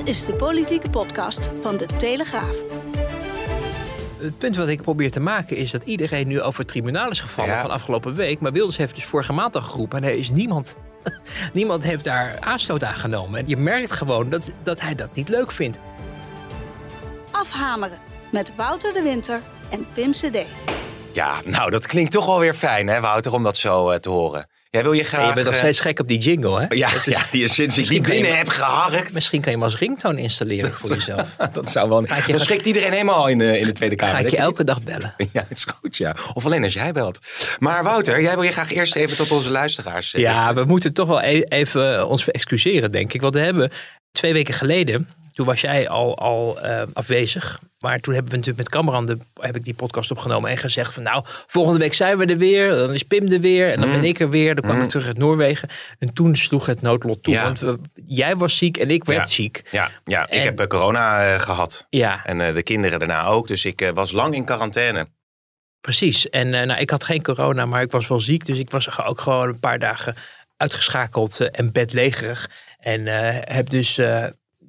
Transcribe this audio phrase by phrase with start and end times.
[0.00, 2.56] Dit is de politieke podcast van de Telegraaf.
[4.18, 7.20] Het punt wat ik probeer te maken is dat iedereen nu over het tribunaal is
[7.20, 7.60] gevallen Ja.
[7.60, 8.40] van afgelopen week.
[8.40, 10.76] Maar Wilders heeft dus vorige maand al geroepen en er is niemand,
[11.52, 13.40] niemand heeft daar aanstoot aan genomen.
[13.40, 15.78] En je merkt gewoon dat, dat hij dat niet leuk vindt.
[17.30, 17.98] Afhameren
[18.32, 20.38] met Wouter de Winter en Pim CD.
[21.12, 24.08] Ja, nou, dat klinkt toch wel weer fijn, hè, Wouter, om dat zo eh, te
[24.08, 24.46] horen.
[24.70, 25.20] Jij wil je graag...
[25.22, 26.66] En je bent nog eh, steeds gek op die jingle, hè?
[26.74, 29.12] Ja, ja, die is sinds ik die je binnen heb geharkt.
[29.12, 31.28] Misschien kan je hem als ringtoon installeren voor jezelf.
[31.52, 32.02] Dat zou wel...
[32.02, 34.14] Je- Dan schrikt iedereen helemaal in de, in de Tweede Kamer.
[34.14, 35.14] Ga ik je elke dag bellen.
[35.32, 36.16] Ja, het is goed, ja.
[36.34, 37.18] Of alleen als jij belt.
[37.58, 40.92] Maar Wouter, jij wil je graag eerst even tot onze luisteraars eh, Ja, we moeten
[40.92, 43.20] toch wel e- even ons excuseren, denk ik.
[43.20, 43.70] Want we hebben
[44.12, 45.08] twee weken geleden,
[45.40, 47.60] toen was jij al, al eh, afwezig.
[47.78, 50.92] Maar toen hebben we natuurlijk met Cameron de, heb ik die podcast opgenomen en gezegd
[50.94, 52.70] van nou, volgende week zijn we er weer.
[52.70, 54.54] Dan is Pim er weer en dan ben ik er weer.
[54.54, 55.68] Dan kwam ik terug uit Noorwegen.
[55.98, 57.34] En toen sloeg het noodlot toe.
[57.34, 57.42] Ja.
[57.42, 59.24] Want we- jij was ziek en ik werd Ja.
[59.34, 59.62] ziek.
[59.70, 61.86] Ja, ja ik heb eh, corona eh, gehad.
[61.90, 63.48] Ja, En de kinderen daarna ook.
[63.48, 65.06] Dus ik was lang in quarantaine.
[65.80, 66.28] precies.
[66.30, 68.44] En nou, ik had geen corona, maar ik was wel ziek.
[68.44, 70.14] Dus ik was ook gewoon een paar dagen
[70.56, 72.50] uitgeschakeld en bedlegerig.
[72.78, 73.06] En
[73.52, 74.00] heb dus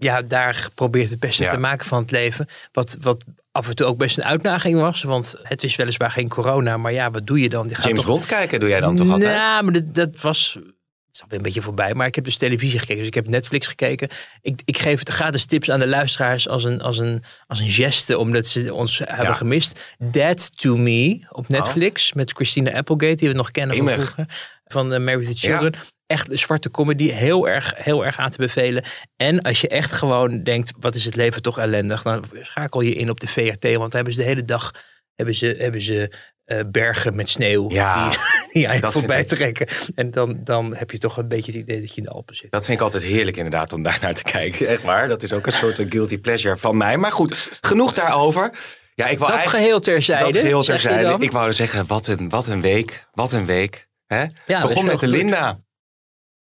[0.03, 1.51] ja, daar geprobeerd het beste Ja.
[1.51, 2.47] te maken van het leven.
[2.71, 5.03] Wat, wat af en toe ook best een uitdaging was.
[5.03, 7.67] Want het is weliswaar geen corona, maar ja, wat doe je dan?
[7.69, 9.35] Je gaat James toch- Bond kijken doe jij dan toch altijd?
[9.35, 10.57] Ja, maar dat, dat was.
[11.05, 12.97] Het is alweer een beetje voorbij, maar ik heb dus televisie gekeken.
[12.97, 14.09] Dus ik heb Netflix gekeken.
[14.41, 17.69] Ik, ik geef het gratis tips aan de luisteraars als een, als een, als een
[17.69, 19.95] geste, omdat ze ons hebben gemist.
[19.97, 24.25] Dead to Me op Netflix met Christina Applegate, die we nog kennen van vroeger.
[24.65, 25.73] Van uh, Married with Children.
[26.11, 28.83] Echt een zwarte comedy, heel erg, heel erg aan te bevelen.
[29.15, 32.93] En als je echt gewoon denkt, wat is het leven toch ellendig, dan schakel je
[32.93, 34.71] in op de VRT, want dan hebben ze de hele dag
[35.15, 36.11] hebben ze, hebben ze
[36.45, 38.17] eh, bergen met sneeuw Ja, die,
[38.53, 39.67] die aan je dat voorbij trekken.
[39.95, 42.35] En dan, dan heb je toch een beetje het idee dat je in de Alpen
[42.35, 42.51] zit.
[42.51, 44.67] Dat vind ik altijd heerlijk inderdaad om daar naar te kijken.
[44.67, 45.07] Echt waar.
[45.07, 46.97] Dat is ook een soort eh, guilty pleasure van mij.
[46.97, 48.51] Maar goed, genoeg daarover.
[48.95, 50.23] Ja, ik wou dat geheel terzijde.
[50.23, 51.15] Dat geheel terzijde.
[51.19, 53.07] Ik wou zeggen, wat een, wat een week.
[53.11, 53.87] Wat een week.
[54.05, 54.25] Hè?
[54.45, 55.07] Begon met de.
[55.07, 55.59] Linda.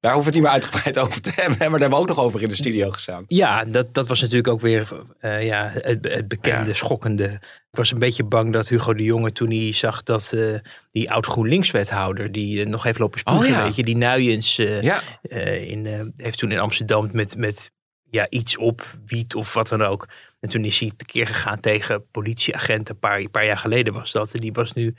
[0.03, 1.57] Daar hoeven we het niet meer uitgebreid over te hebben.
[1.57, 3.23] Maar daar hebben we ook nog over in de studio gestaan.
[3.27, 6.73] Ja, dat, dat was natuurlijk ook weer eh, ja, het, het bekende, Ja.
[6.73, 7.25] schokkende.
[7.71, 10.53] Ik was een beetje bang dat Hugo de Jonge toen hij zag dat eh,
[10.91, 13.63] die oud GroenLinks-wethouder, die eh, nog heeft lopen spugen, Oh ja.
[13.63, 17.71] weet je, die Nuyens Ja, in, heeft toen in Amsterdam met, met
[18.09, 20.07] ja, iets op, wiet of wat dan ook.
[20.39, 24.11] En toen is hij tekeer gegaan tegen politieagenten, een paar, een paar jaar geleden was
[24.11, 24.33] dat.
[24.33, 24.95] En die was nu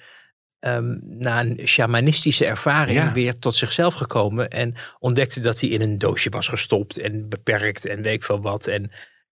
[0.65, 3.13] ehm, na een shamanistische ervaring Ja.
[3.13, 4.49] weer tot zichzelf gekomen.
[4.51, 8.41] En ontdekte dat hij in een doosje was gestopt en beperkt en weet ik veel
[8.41, 8.67] wat.
[8.67, 8.91] En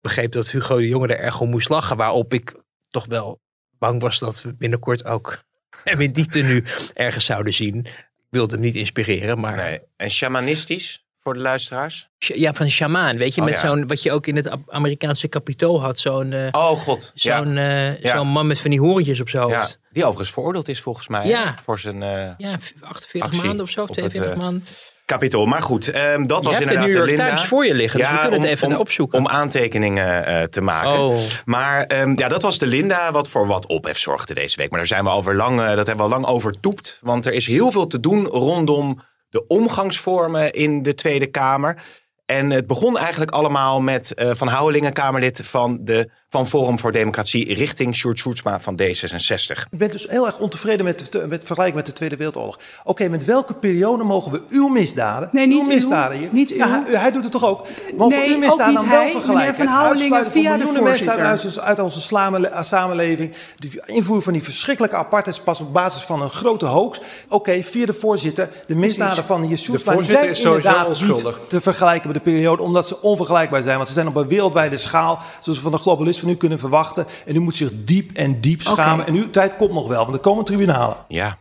[0.02, 1.98] begreep dat Hugo de Jonge er erg om moest lachen.
[1.98, 2.56] Waarop ik
[2.90, 3.42] toch wel
[3.80, 5.44] bang was dat we binnenkort ook
[5.84, 6.64] hem in die tenue
[6.94, 7.76] ergens zouden zien.
[7.86, 9.80] Ik wilde hem niet inspireren, maar nee.
[9.98, 12.10] En shamanistisch voor de luisteraars?
[12.18, 13.62] Ja, van shamaan, weet je, Oh, met ja.
[13.68, 17.12] zo'n, wat je ook in het Am- Amerikaanse kapitool had, zo'n eh, Oh god.
[17.14, 17.38] Ja.
[17.44, 18.16] zo'n eh, Ja.
[18.16, 19.80] zo'n man met van die horentjes op zijn hoofd.
[19.96, 21.28] Die overigens veroordeeld is volgens mij.
[21.28, 21.56] Ja.
[21.64, 24.66] Voor zijn eh Ja, v- 48 Actie maanden of zo, op het, 42 eh, maanden.
[25.06, 25.46] kapitool.
[25.46, 27.26] Maar goed, ehm, dat Je was hebt de inderdaad New York de Linda.
[27.26, 29.20] Times voor je liggen, dus we kunnen het even om, opzoeken.
[29.20, 31.00] Om aantekeningen eh, te maken.
[31.00, 34.70] Oh, Maar ehm, ja, dat was de Linda wat voor wat ophef zorgde deze week.
[34.70, 37.00] Maar daar zijn we alweer lang, eh, dat hebben we al lang overtoept.
[37.02, 41.78] Want er is heel veel te doen rondom de omgangsvormen in de Tweede Kamer.
[42.26, 46.92] En het begon eigenlijk allemaal met eh, Van Houwelingen, Kamerlid van, de, van Forum voor
[46.92, 49.60] Democratie, richting Sjoerd Sjoerdsma van D66.
[49.72, 52.60] Ik ben dus heel erg ontevreden met, de- met vergelijking met de Tweede Wereldoorlog.
[52.84, 56.66] Oké, met welke periode mogen we uw misdaden, Nee, niet uw misdaden hier, niet ja,
[56.66, 56.72] uw.
[56.92, 57.68] hij, hij doet het toch ook,
[57.98, 59.56] mogen Nee, uw misdaden dan niet wel vergelijken?
[59.56, 61.62] Van Het Houwelingen uitsluiten van via de mensen uit, voorzitter.
[61.64, 66.66] uit, onze slamele- samenleving, de invoer van die verschrikkelijke apartheidspas op basis van een grote
[66.66, 67.02] hoax.
[67.30, 71.38] Oké, via de voorzitter, de misdaden van die voorzitter zijn inderdaad onschuldig.
[71.40, 73.76] niet te vergelijken met de periode, omdat ze onvergelijkbaar zijn.
[73.76, 76.60] Want ze zijn op een wereldwijde schaal, zoals we van de globalist van u kunnen
[76.60, 77.06] verwachten.
[77.26, 79.06] En u moet zich diep en diep schamen.
[79.08, 80.98] En uw tijd komt nog wel, want er komen tribunalen.
[81.08, 81.38] Ja,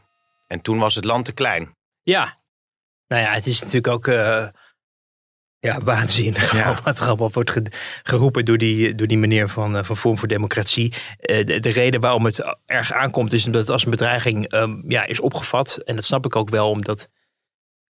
[0.47, 1.75] en toen was het land te klein.
[2.03, 2.43] ja.
[3.07, 4.47] Nou ja, het is natuurlijk ook eh,
[5.59, 6.79] ja, waanzinnig Ja.
[6.85, 7.73] wat er allemaal wordt ge-
[8.03, 10.93] geroepen door die, door die meneer van, eh, van Forum voor Democratie.
[11.19, 14.91] Eh, de, de reden waarom het erg aankomt is omdat het als een bedreiging ehm,
[14.91, 15.77] ja, is opgevat.
[15.77, 17.09] En dat snap ik ook wel, omdat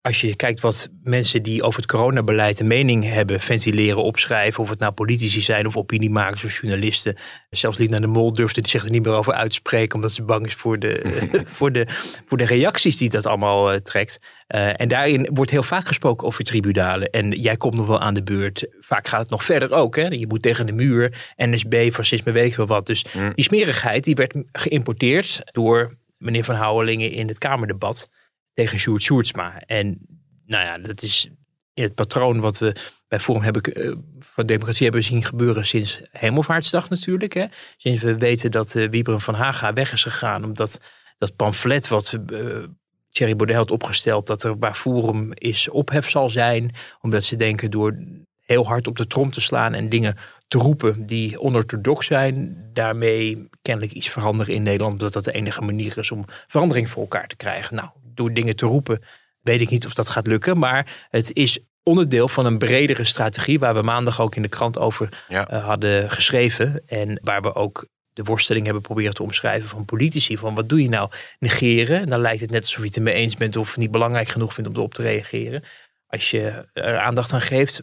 [0.05, 4.69] als je kijkt wat mensen die over het coronabeleid een mening hebben, ventileren, opschrijven, of
[4.69, 7.17] het nou politici zijn of opiniemakers of journalisten.
[7.51, 10.55] Zelfs Lina de Mol durfde zich er niet meer over uitspreken, omdat ze bang is
[10.55, 11.01] voor de,
[11.59, 11.87] voor de,
[12.27, 14.21] voor de reacties die dat allemaal uh, trekt.
[14.49, 17.11] Uh, en daarin wordt heel vaak gesproken over tribunalen.
[17.11, 18.67] En jij komt nog wel aan de beurt.
[18.81, 19.97] Vaak gaat het nog verder ook.
[19.97, 20.07] Hè?
[20.07, 22.87] Je moet tegen de muur, NSB, fascisme, weet ik wel wat.
[22.87, 23.33] Dus mm.
[23.35, 28.09] die smerigheid die werd geïmporteerd door meneer Van Houwelingen in het Kamerdebat
[28.55, 29.61] tegen Sjoerd Sjoerdsma.
[29.67, 29.99] En
[30.47, 31.29] nou ja, dat is
[31.75, 32.77] het patroon wat we
[33.09, 37.33] bij Forum hebben, uh, van Democratie hebben zien gebeuren sinds Hemelvaartsdag natuurlijk.
[37.33, 37.47] Hè.
[37.77, 40.45] Sinds we weten dat uh, Wiebren van Haga weg is gegaan.
[40.45, 40.81] Omdat
[41.19, 42.65] dat pamflet wat uh,
[43.11, 46.75] Thierry Baudet had opgesteld, dat er waar Forum is ophef zal zijn.
[47.01, 47.97] Omdat ze denken door
[48.41, 50.17] heel hard op de trom te slaan en dingen
[50.49, 55.61] te roepen die onorthodox zijn, daarmee kennelijk iets veranderen in Nederland, omdat dat de enige
[55.61, 57.77] manier is om verandering voor elkaar te krijgen.
[57.77, 59.03] Nou, door dingen te roepen,
[59.41, 60.59] weet ik niet of dat gaat lukken.
[60.59, 64.79] Maar het is onderdeel van een bredere strategie waar we maandag ook in de krant
[64.79, 66.83] over eh, hadden geschreven.
[66.87, 70.39] En waar we ook de worsteling hebben proberen te omschrijven van politici.
[70.39, 71.11] Van wat doe je nou?
[71.39, 72.01] Negeren.
[72.01, 74.55] En dan lijkt het net alsof je het ermee eens bent of niet belangrijk genoeg
[74.55, 75.65] vindt om erop te reageren.
[76.07, 77.83] Als je er aandacht aan geeft,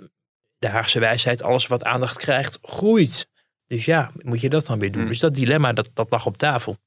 [0.57, 3.27] de Haagse wijsheid, alles wat aandacht krijgt, groeit.
[3.67, 5.01] Dus ja, moet je dat dan weer doen?
[5.01, 5.07] Mm.
[5.07, 6.77] Dus dat dilemma, dat, dat lag op tafel.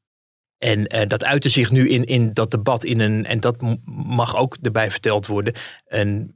[0.64, 4.36] En uh, dat uitte zich nu in, in dat debat in een, en dat mag
[4.36, 5.54] ook erbij verteld worden,
[5.86, 6.34] een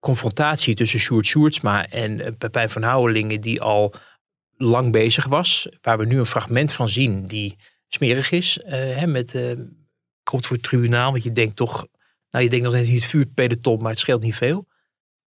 [0.00, 3.94] confrontatie tussen Sjoerd Sjoerdsma en uh, Pepijn van Houwelingen die al
[4.56, 5.68] lang bezig was.
[5.80, 7.56] Waar we nu een fragment van zien die
[7.88, 8.58] smerig is.
[8.58, 9.34] Uh, hè, met,
[10.22, 11.86] komt voor het tribunaal, want je denkt toch,
[12.30, 14.66] nou je denkt nog net niet vuurpeloton, maar het scheelt niet veel.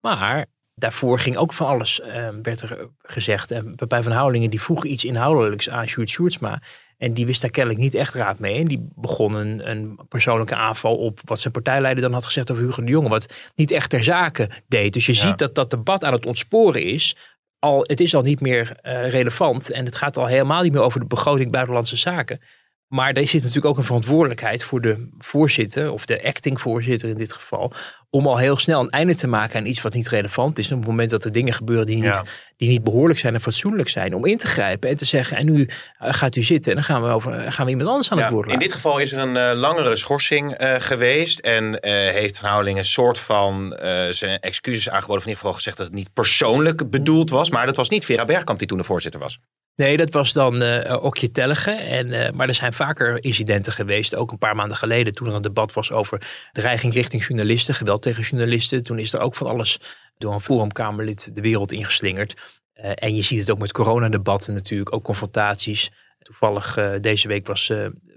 [0.01, 0.47] Maar
[0.79, 2.01] daarvoor ging ook van alles,
[2.43, 3.51] werd er gezegd.
[3.51, 6.63] En Pepijn van Houwelingen die vroeg iets inhoudelijks aan Sjoerd Sjoerdsma.
[6.99, 8.59] En die wist daar kennelijk niet echt raad mee.
[8.59, 12.63] En die begon een, een, persoonlijke aanval op wat zijn partijleider dan had gezegd over
[12.63, 13.09] Hugo de Jonge.
[13.09, 14.93] Wat niet echt ter zake deed.
[14.93, 17.17] Dus je ziet dat dat debat aan het ontsporen is.
[17.59, 19.71] Al, het is al niet meer uh, relevant.
[19.71, 22.41] En het gaat al helemaal niet meer over de begroting buitenlandse zaken.
[22.87, 27.17] Maar er zit natuurlijk ook een verantwoordelijkheid voor de voorzitter, of de acting voorzitter in
[27.17, 27.73] dit geval,
[28.11, 30.73] om al heel snel een einde te maken aan iets wat niet relevant is.
[30.73, 32.23] Op het moment dat er dingen gebeuren die niet,
[32.57, 35.53] die niet behoorlijk zijn en fatsoenlijk zijn, om in te grijpen en te zeggen, en
[35.53, 35.69] nu
[35.99, 38.31] eh, gaat u zitten en dan gaan we, over, gaan we iemand anders aan het
[38.31, 38.61] woord laten.
[38.61, 41.79] In dit geval is er een uh, langere schorsing uh, geweest en
[42.13, 43.79] heeft Van Houweling een soort van
[44.11, 47.67] zijn excuses aangeboden, of in ieder geval gezegd dat het niet persoonlijk bedoeld was, maar
[47.67, 49.39] dat was niet Vera Bergkamp die toen de voorzitter was.
[49.77, 51.71] Nee, dat was dan uh, Okje Tellige.
[51.71, 54.15] En, uh, maar er zijn vaker incidenten geweest.
[54.15, 57.75] Ook een paar maanden geleden toen er een debat was over dreiging richting journalisten.
[57.75, 58.83] Geweld tegen journalisten.
[58.83, 59.81] Toen is er ook van alles
[60.19, 62.61] door een forumkamerlid de wereld ingeslingerd.
[62.75, 64.95] En je ziet het ook met coronadebatten natuurlijk.
[64.95, 65.91] Ook confrontaties.
[66.19, 67.73] Toevallig deze week was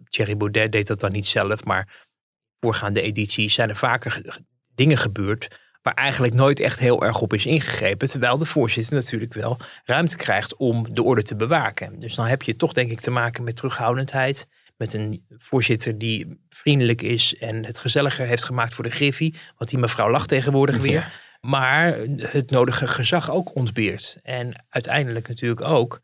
[0.10, 1.64] Thierry Baudet deed dat dan niet zelf.
[1.64, 2.08] Maar
[2.60, 4.22] voorgaande edities zijn er vaker
[4.76, 8.08] dingen gebeurd waar eigenlijk nooit echt heel erg op is ingegrepen.
[8.10, 12.00] Terwijl de voorzitter natuurlijk wel ruimte krijgt om de orde te bewaken.
[12.00, 14.48] Dus dan heb je toch denk ik te maken met terughoudendheid.
[14.78, 19.36] Met een voorzitter die vriendelijk is en het gezelliger heeft gemaakt voor de Griffie.
[19.58, 21.28] Want die mevrouw lacht tegenwoordig weer.
[21.42, 24.18] Maar het nodige gezag ook ontbeert.
[24.24, 26.02] En uiteindelijk natuurlijk ook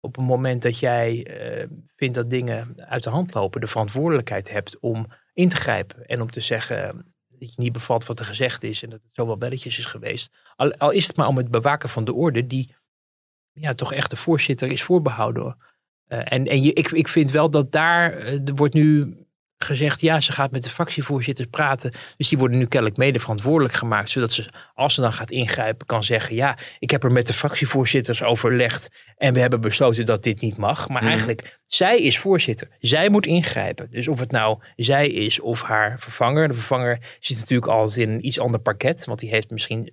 [0.00, 1.66] op het moment dat jij uh,
[1.96, 6.20] vindt dat dingen uit de hand lopen, de verantwoordelijkheid hebt om in te grijpen en
[6.20, 7.07] om te zeggen:
[7.38, 9.84] dat je niet bevalt wat er gezegd is en dat het zo wel belletjes is
[9.84, 10.32] geweest.
[10.56, 12.74] Al, al is het maar om het bewaken van de orde die
[13.52, 15.56] ja, toch echt de voorzitter is voorbehouden.
[16.08, 19.16] Uh, en en je, ik, ik vind wel dat daar, uh, er wordt nu
[19.58, 21.92] gezegd, ja, ze gaat met de fractievoorzitters praten.
[22.16, 24.10] Dus die worden nu kennelijk mede verantwoordelijk gemaakt.
[24.10, 27.32] Zodat ze, als ze dan gaat ingrijpen, kan zeggen, ja, ik heb er met de
[27.32, 28.90] fractievoorzitters overlegd.
[29.16, 30.88] En we hebben besloten dat dit niet mag.
[30.88, 31.10] Maar mhm.
[31.10, 32.68] eigenlijk, zij is voorzitter.
[32.78, 33.90] Zij moet ingrijpen.
[33.90, 36.48] Dus of het nou zij is of haar vervanger.
[36.48, 39.04] De vervanger zit natuurlijk al in een iets ander parket.
[39.04, 39.92] Want die heeft misschien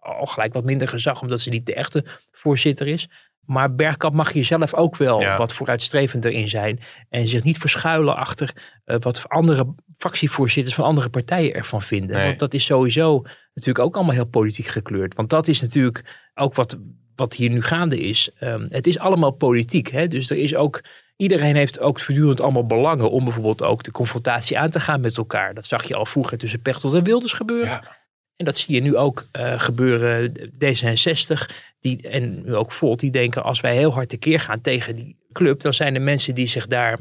[0.00, 3.08] al gelijk wat minder gezag, omdat ze niet de echte voorzitter is.
[3.50, 6.80] Maar Bergkamp mag hier zelf ook wel wat vooruitstrevender in zijn.
[7.08, 8.52] En zich niet verschuilen achter
[8.86, 12.24] uh, wat andere fractievoorzitters van andere partijen ervan vinden.
[12.24, 13.22] Want dat is sowieso
[13.54, 15.14] natuurlijk ook allemaal heel politiek gekleurd.
[15.14, 16.04] Want dat is natuurlijk
[16.34, 16.78] ook wat,
[17.16, 18.30] wat hier nu gaande is.
[18.40, 19.88] Um, het is allemaal politiek.
[19.88, 20.08] Hè?
[20.08, 20.82] Dus er is ook.
[21.16, 25.16] Iedereen heeft ook voortdurend allemaal belangen om bijvoorbeeld ook de confrontatie aan te gaan met
[25.16, 25.54] elkaar.
[25.54, 27.68] Dat zag je al vroeger tussen Pechtold en Wilders gebeuren.
[27.68, 27.98] Ja.
[28.40, 30.32] En dat zie je nu ook uh, gebeuren.
[30.52, 34.96] D66 die, en nu ook Volt, die denken als wij heel hard tekeer gaan tegen
[34.96, 36.98] die club, dan zijn de mensen die zich daar,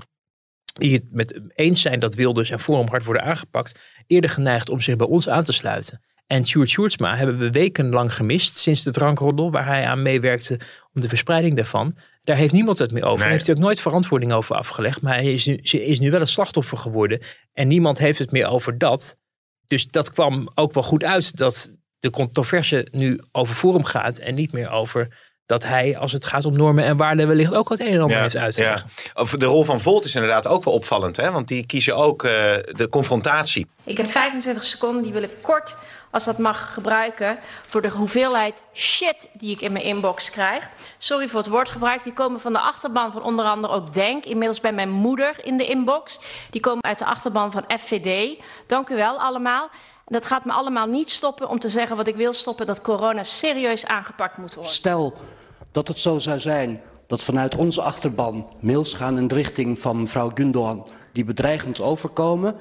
[0.74, 4.80] die het met eens zijn dat Wilders en Forum hard worden aangepakt, eerder geneigd om
[4.80, 6.02] zich bij ons aan te sluiten.
[6.28, 10.60] En Sjoerd Sjoerdsma hebben we wekenlang gemist sinds de drankroddel waar hij aan meewerkte
[10.94, 11.96] om de verspreiding daarvan.
[12.24, 13.14] Daar heeft niemand het meer over.
[13.14, 13.24] Nee.
[13.24, 15.02] Daar heeft hij ook nooit verantwoording over afgelegd.
[15.02, 17.20] Maar hij is nu, is nu wel een slachtoffer geworden.
[17.54, 19.18] En niemand heeft het meer over dat
[19.70, 24.36] dus dat kwam ook wel goed uit dat de controverse nu over Forum gaat en
[24.36, 25.08] niet meer over
[25.46, 28.22] dat hij, als het gaat om normen en waarden, wellicht ook wat een en ander
[28.22, 28.90] heeft uit te leggen.
[29.14, 31.32] Of De rol van Volt is inderdaad ook wel opvallend, hè?
[31.32, 33.68] want die kiezen ook uh, de confrontatie.
[33.84, 35.76] Ik heb 25 seconden, die wil ik kort,
[36.12, 40.70] als dat mag, gebruiken voor de hoeveelheid shit die ik in mijn inbox krijg.
[40.98, 44.60] Sorry voor het woordgebruik, die komen van de achterban van onder andere ook Denk, inmiddels
[44.60, 46.20] bij mijn moeder in de inbox.
[46.50, 48.40] Die komen uit de achterban van FVD.
[48.68, 49.70] Dank u wel allemaal.
[50.06, 53.24] Dat gaat me allemaal niet stoppen om te zeggen wat ik wil stoppen, dat corona
[53.24, 54.74] serieus aangepakt moet worden.
[54.74, 55.14] Stel
[55.72, 60.02] dat het zo zou zijn dat vanuit onze achterban mails gaan in de richting van
[60.02, 62.56] mevrouw Gundogan die bedreigend overkomen,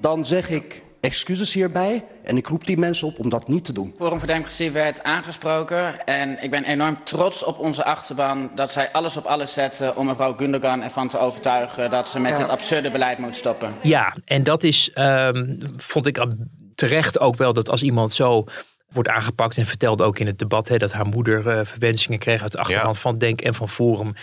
[0.00, 3.72] dan zeg ik excuses hierbij en ik roep die mensen op om dat niet te
[3.72, 3.94] doen.
[3.96, 8.92] Forum voor Democratie werd aangesproken en ik ben enorm trots op onze achterban dat zij
[8.92, 12.38] alles op alles zetten om mevrouw Gundogan ervan te overtuigen dat ze met ja.
[12.38, 13.74] dit absurde beleid moet stoppen.
[13.82, 16.26] Ja, en dat is, um, vond ik
[16.74, 18.44] terecht ook wel dat als iemand zo
[18.88, 22.42] wordt aangepakt en vertelde ook in het debat hè, dat haar moeder uh, verwensingen kreeg
[22.42, 24.14] uit de achterhand van Denk en van Forum.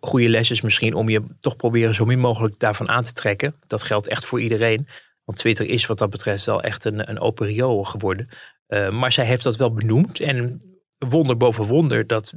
[0.00, 3.54] Goede les is misschien om je toch proberen zo min mogelijk daarvan aan te trekken.
[3.66, 4.88] Dat geldt echt voor iedereen.
[5.24, 8.28] Want Twitter is wat dat betreft wel echt een, een open rio geworden.
[8.68, 10.20] Uh, maar zij heeft dat wel benoemd.
[10.20, 10.58] En
[10.98, 12.32] wonder boven wonder dat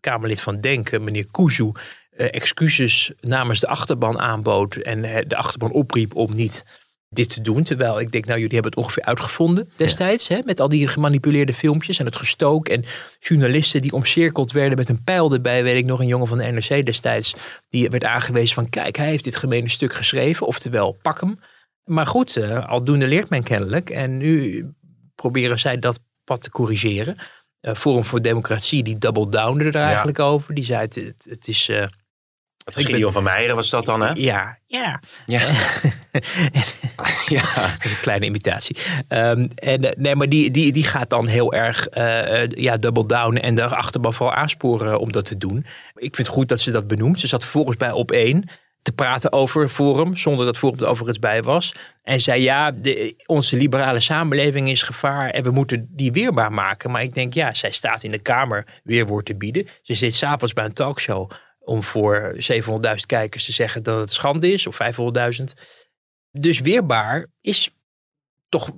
[0.00, 1.72] Kamerlid van Denk, meneer Kuzu, uh,
[2.16, 4.76] excuses namens de achterban aanbood.
[4.76, 6.64] En de achterban opriep om niet
[7.12, 7.62] dit te doen.
[7.62, 10.28] Terwijl ik denk, nou jullie hebben het ongeveer uitgevonden destijds.
[10.28, 12.68] Hè, met al die gemanipuleerde filmpjes en het gestook.
[12.68, 12.84] En
[13.20, 15.62] journalisten die omcirkeld werden met een pijl erbij.
[15.62, 17.34] Weet ik nog, een jongen van de NRC destijds.
[17.68, 20.46] Die werd aangewezen van kijk, hij heeft dit gemene stuk geschreven.
[20.46, 21.38] Oftewel, pak hem.
[21.84, 23.90] Maar goed, uh, aldoende leert men kennelijk.
[23.90, 24.66] En nu
[25.14, 27.16] proberen zij dat pad te corrigeren.
[27.60, 30.54] Uh, Forum voor Democratie, die double downde er eigenlijk over.
[30.54, 31.68] Die zei het, is...
[31.68, 31.86] Uh,
[32.64, 34.10] het Gideon van Meijeren was dat dan, hè?
[34.14, 35.00] Ja, ja.
[35.26, 35.40] Ja.
[37.28, 37.42] ja.
[37.72, 38.76] Dat is een kleine imitatie.
[39.08, 43.36] Um, en, nee, maar die, die, die gaat dan heel erg uh, ja, double down
[43.36, 45.66] en achterban vooral aansporen om dat te doen.
[45.94, 47.20] Ik vind het goed dat ze dat benoemt.
[47.20, 48.48] Ze zat vervolgens bij op één
[48.82, 51.74] te praten over Forum, zonder dat Forum er overigens bij was.
[52.02, 56.90] En zei ja, de, onze liberale samenleving is gevaar en we moeten die weerbaar maken.
[56.90, 59.66] Maar ik denk ja, zij staat in de Kamer weerwoord te bieden.
[59.82, 62.66] Ze zit s'avonds bij een talkshow om voor 700.000
[63.06, 64.78] kijkers te zeggen dat het schande is, of
[65.38, 65.44] 500.000.
[66.30, 67.70] Dus weerbaar is
[68.48, 68.70] toch,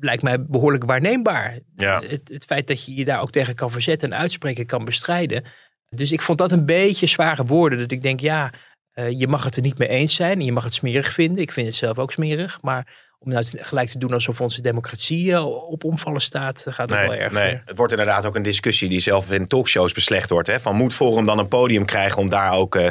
[0.00, 1.58] lijkt mij, behoorlijk waarneembaar.
[1.76, 2.00] Ja.
[2.00, 5.44] Het, het feit dat je je daar ook tegen kan verzetten en uitspreken kan bestrijden.
[5.88, 7.78] Dus ik vond dat een beetje zware woorden.
[7.78, 8.52] Dat ik denk, ja,
[8.94, 11.42] uh, je mag het er niet mee eens zijn en je mag het smerig vinden.
[11.42, 12.62] Ik vind het zelf ook smerig.
[12.62, 16.98] Maar om nou gelijk te doen alsof onze democratie uh, op omvallen staat, gaat het
[16.98, 17.32] nee, wel erg.
[17.32, 17.62] Nee.
[17.64, 20.48] Het wordt inderdaad ook een discussie die zelf in talkshows beslecht wordt.
[20.48, 20.60] Hè?
[20.60, 22.86] Van moet Forum dan een podium krijgen om daar ook uh,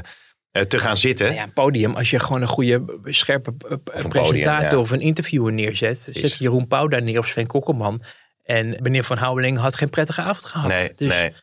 [0.68, 1.26] te gaan zitten?
[1.26, 1.96] Nou ja, een podium.
[1.96, 4.78] Als je gewoon een goede, scherpe of presentator podium, ja.
[4.78, 6.08] of een interviewer neerzet.
[6.12, 8.02] Zet Jeroen Pauw daar neer of Sven Kokkelman.
[8.44, 10.68] En meneer Van Houweling had geen prettige avond gehad.
[10.68, 11.34] Nee, dus, nee.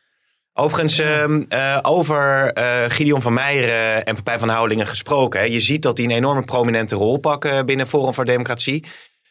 [0.60, 5.40] Overigens, uh, over uh, Gideon van Meijeren en Pepijn van Houwelingen gesproken.
[5.40, 5.46] Hè.
[5.46, 8.84] Je ziet dat die een enorme prominente rol pakken binnen Forum voor Democratie.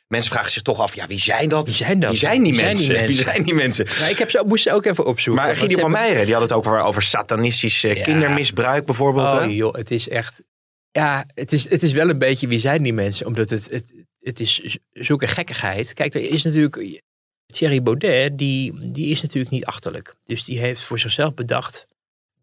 [0.08, 1.66] Mensen vragen zich toch af, ja, wie zijn dat?
[1.66, 2.10] Wie zijn dat?
[2.10, 2.88] Wie zijn die, Wie zijn mensen?
[2.88, 3.16] die mensen?
[3.16, 3.86] Wie zijn die mensen?
[4.00, 5.44] Ja, ik heb ze, moest ze ook even opzoeken.
[5.46, 8.04] Maar Gideon van Meijeren, die had het ook over, over satanistisch eh, Ja.
[8.04, 9.32] kindermisbruik bijvoorbeeld.
[9.32, 9.46] hè?
[9.46, 10.44] Oh joh, het is echt...
[10.92, 13.26] Ja, het is, het is wel een beetje wie zijn die mensen.
[13.26, 15.94] Omdat het, het, het is zulke gekkigheid.
[15.94, 17.02] Kijk, er is natuurlijk...
[17.48, 20.16] Thierry Baudet, die, die is natuurlijk niet achterlijk.
[20.24, 21.86] Dus die heeft voor zichzelf bedacht...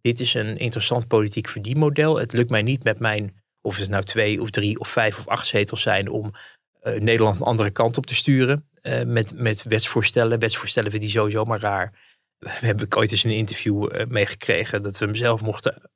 [0.01, 2.19] Dit is een interessant politiek verdienmodel.
[2.19, 3.43] Het lukt mij niet met mijn...
[3.61, 6.09] Of het nou twee of drie of vijf of acht zetels zijn...
[6.09, 6.33] om
[6.81, 8.69] eh, Nederland een andere kant op te sturen.
[8.83, 10.39] eh, met, met wetsvoorstellen.
[10.39, 11.93] Wetsvoorstellen vind die sowieso maar raar.
[12.39, 14.83] We hebben ooit eens een interview eh, meegekregen...
[14.83, 15.91] dat we hem zelf mochten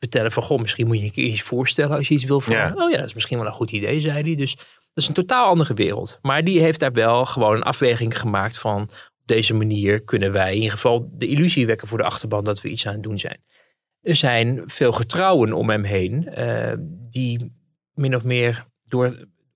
[0.00, 0.42] vertellen van...
[0.42, 2.84] Goh, misschien moet je keer iets voorstellen als je iets wil veranderen.
[2.84, 4.34] Oh ja, dat is misschien wel een goed idee, zei hij.
[4.34, 4.64] Dus dat
[4.94, 6.18] is een totaal andere wereld.
[6.22, 8.82] Maar die heeft daar wel gewoon een afweging gemaakt van...
[8.82, 12.44] op deze manier kunnen wij in ieder geval de illusie wekken voor de achterban...
[12.44, 13.42] dat we iets aan het doen zijn.
[14.00, 16.28] Er zijn veel getrouwen om hem heen...
[16.28, 16.72] eh,
[17.10, 17.52] die
[17.94, 19.06] min of meer door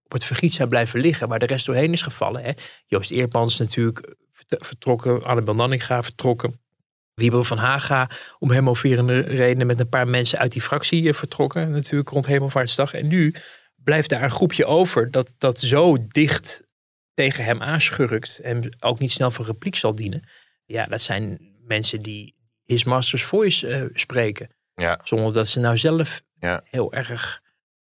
[0.05, 1.29] op het vergiet zijn blijven liggen...
[1.29, 2.43] waar de rest doorheen is gevallen.
[2.43, 2.51] Hè.
[2.87, 6.63] Joost Eerpans natuurlijk vert- vertrokken, Annabel Nanninga vertrokken...
[7.15, 11.71] Wiebel van Haga om hemoverende redenen met een paar mensen uit die fractie eh, vertrokken.
[11.71, 12.95] Natuurlijk rond Hemelvaartsdag.
[12.95, 13.35] En nu
[13.77, 16.63] blijft daar een groepje over dat, dat zo dicht
[17.15, 18.39] tegen hem aanschurkt.
[18.39, 20.29] En ook niet snel voor repliek zal dienen.
[20.65, 24.49] Ja, dat zijn mensen die his master's voice eh, spreken.
[24.75, 25.01] Ja.
[25.05, 26.61] Zonder dat ze nou zelf Ja.
[26.65, 27.41] heel erg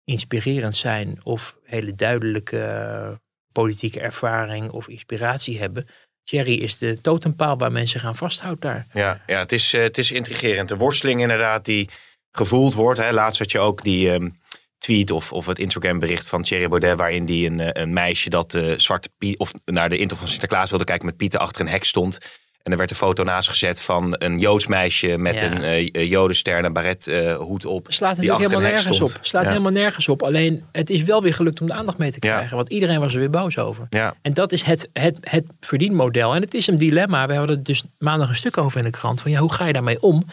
[0.03, 1.19] inspirerend zijn.
[1.25, 3.11] Of hele duidelijke eh,
[3.51, 5.87] politieke ervaring of inspiratie hebben.
[6.29, 8.87] Thierry is de totempaal waar mensen gaan vasthouden daar.
[8.93, 10.69] Ja, ja het, is, eh, het is intrigerend.
[10.69, 11.89] De worsteling inderdaad die
[12.31, 12.99] gevoeld wordt.
[12.99, 13.11] Hè.
[13.11, 14.29] Laatst had je ook die, ehm,
[14.77, 16.97] tweet of, of het Instagram bericht van Thierry Baudet...
[16.97, 20.83] waarin die een, een meisje dat uh, zwarte of naar de intocht van Sinterklaas wilde
[20.83, 22.17] kijken met Pieten achter een hek stond...
[22.63, 26.57] En er werd een foto naast gezet van een Joods meisje met een uh, jodenster
[26.57, 27.85] en een baret uh, hoed op.
[27.89, 29.17] Slaat natuurlijk helemaal nergens op.
[29.21, 30.23] Slaat helemaal nergens op.
[30.23, 32.55] Alleen het is wel weer gelukt om de aandacht mee te krijgen.
[32.55, 33.87] Want iedereen was er weer boos over.
[34.21, 36.35] En dat is het, het, het verdienmodel.
[36.35, 37.27] En het is een dilemma.
[37.27, 39.21] We hadden het dus maandag een stuk over in de krant.
[39.21, 40.23] Van ja, hoe ga je daarmee om?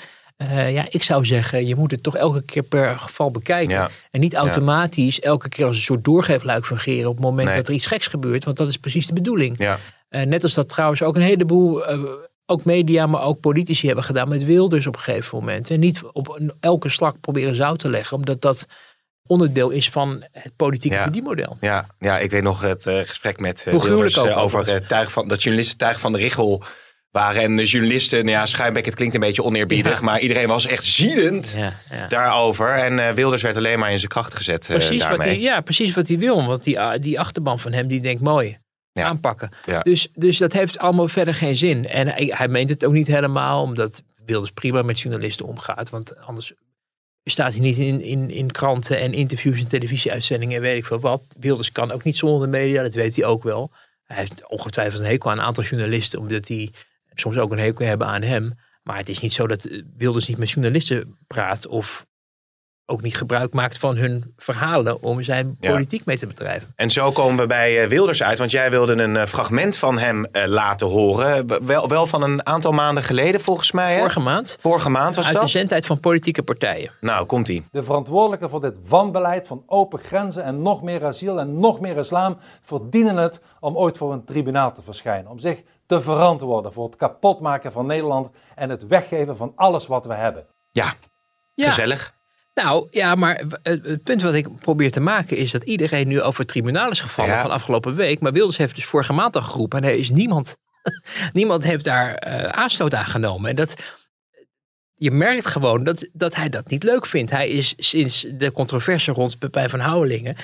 [0.43, 3.89] Uh, ja, ik zou zeggen, je moet het toch elke keer per geval bekijken.
[4.11, 7.75] En niet automatisch elke keer als een soort doorgeefluik fungeren op het moment dat er
[7.75, 8.45] iets geks gebeurt.
[8.45, 9.59] Want dat is precies de bedoeling.
[9.59, 9.79] Ja.
[10.17, 12.11] Uh, net als dat trouwens ook een heleboel, uh,
[12.47, 15.71] ook media, maar ook politici hebben gedaan met Wilders op een gegeven moment.
[15.71, 18.67] En niet op elke slag proberen zout te leggen, omdat dat
[19.27, 21.03] onderdeel is van het politieke ja.
[21.03, 21.57] verdienmodel.
[21.61, 25.79] Ja, ja, ik weet nog het gesprek met Wilders over het tuig van, dat journalisten
[25.79, 26.63] tuig van de Richel
[27.11, 27.43] waren.
[27.43, 30.85] En de journalisten, nou ja, schuimbek, het klinkt een beetje oneerbiedig, maar iedereen was echt
[30.85, 32.07] ziedend ja, ja.
[32.07, 32.69] daarover.
[32.69, 35.19] En uh, Wilders werd alleen maar in zijn kracht gezet uh, precies daarmee.
[35.19, 36.47] Wat hij, ja, precies wat hij wil.
[36.47, 38.59] Want die, die achterban van hem, die denkt mooi.
[39.05, 39.51] Aanpakken.
[39.83, 41.87] Dus, dus dat heeft allemaal verder geen zin.
[41.87, 45.91] En hij, hij meent het ook niet helemaal, omdat Wilders prima met journalisten omgaat.
[45.91, 46.53] Want anders
[47.25, 51.01] staat hij niet in, in, in kranten en interviews en televisieuitzendingen en weet ik veel
[51.01, 51.23] wat.
[51.39, 53.71] Wilders kan ook niet zonder de media, dat weet hij ook wel.
[54.05, 56.73] Hij heeft ongetwijfeld een hekel aan een aantal journalisten, omdat hij
[57.15, 58.55] soms ook een hekel hebben aan hem.
[58.83, 62.07] Maar het is niet zo dat Wilders niet met journalisten praat of
[62.87, 66.73] ook niet gebruik maakt van hun verhalen om zijn politiek mee te bedrijven.
[66.77, 70.87] En zo komen we bij Wilders uit, want jij wilde een fragment van hem laten
[70.87, 71.67] horen.
[71.67, 73.93] Wel, wel van een aantal maanden geleden volgens mij.
[73.93, 73.99] Hè?
[73.99, 74.59] Vorige maand.
[74.61, 75.43] Vorige maand was uit dat?
[75.43, 76.91] de zendtijd van politieke partijen.
[77.01, 77.65] Nou, komt ie.
[77.71, 81.97] De verantwoordelijken voor dit wanbeleid van open grenzen en nog meer asiel en nog meer
[81.97, 85.31] islam verdienen het om ooit voor een tribunaal te verschijnen.
[85.31, 90.07] Om zich te verantwoorden voor het kapotmaken van Nederland en het weggeven van alles wat
[90.07, 90.47] we hebben.
[90.71, 90.93] Ja,
[91.55, 91.69] ja.
[91.69, 92.15] gezellig.
[92.63, 96.41] Nou ja, maar het punt wat ik probeer te maken is dat iedereen nu over
[96.41, 97.43] het tribunaal is gevallen ja.
[97.43, 98.21] van afgelopen week.
[98.21, 100.57] Maar Wilders heeft dus vorige maand al geroepen en er is niemand,
[101.33, 103.51] niemand heeft daar uh, aanstoot aan genomen.
[103.51, 103.75] En dat,
[104.95, 107.31] je merkt gewoon dat, dat hij dat niet leuk vindt.
[107.31, 110.37] Hij is sinds de controverse rond Pepijn van Houwelingen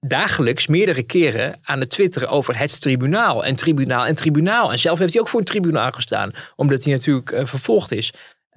[0.00, 4.72] dagelijks meerdere keren aan het twitteren over het tribunaal en tribunaal en tribunaal.
[4.72, 8.12] En zelf heeft hij ook voor een tribunaal gestaan, omdat hij natuurlijk uh, vervolgd is.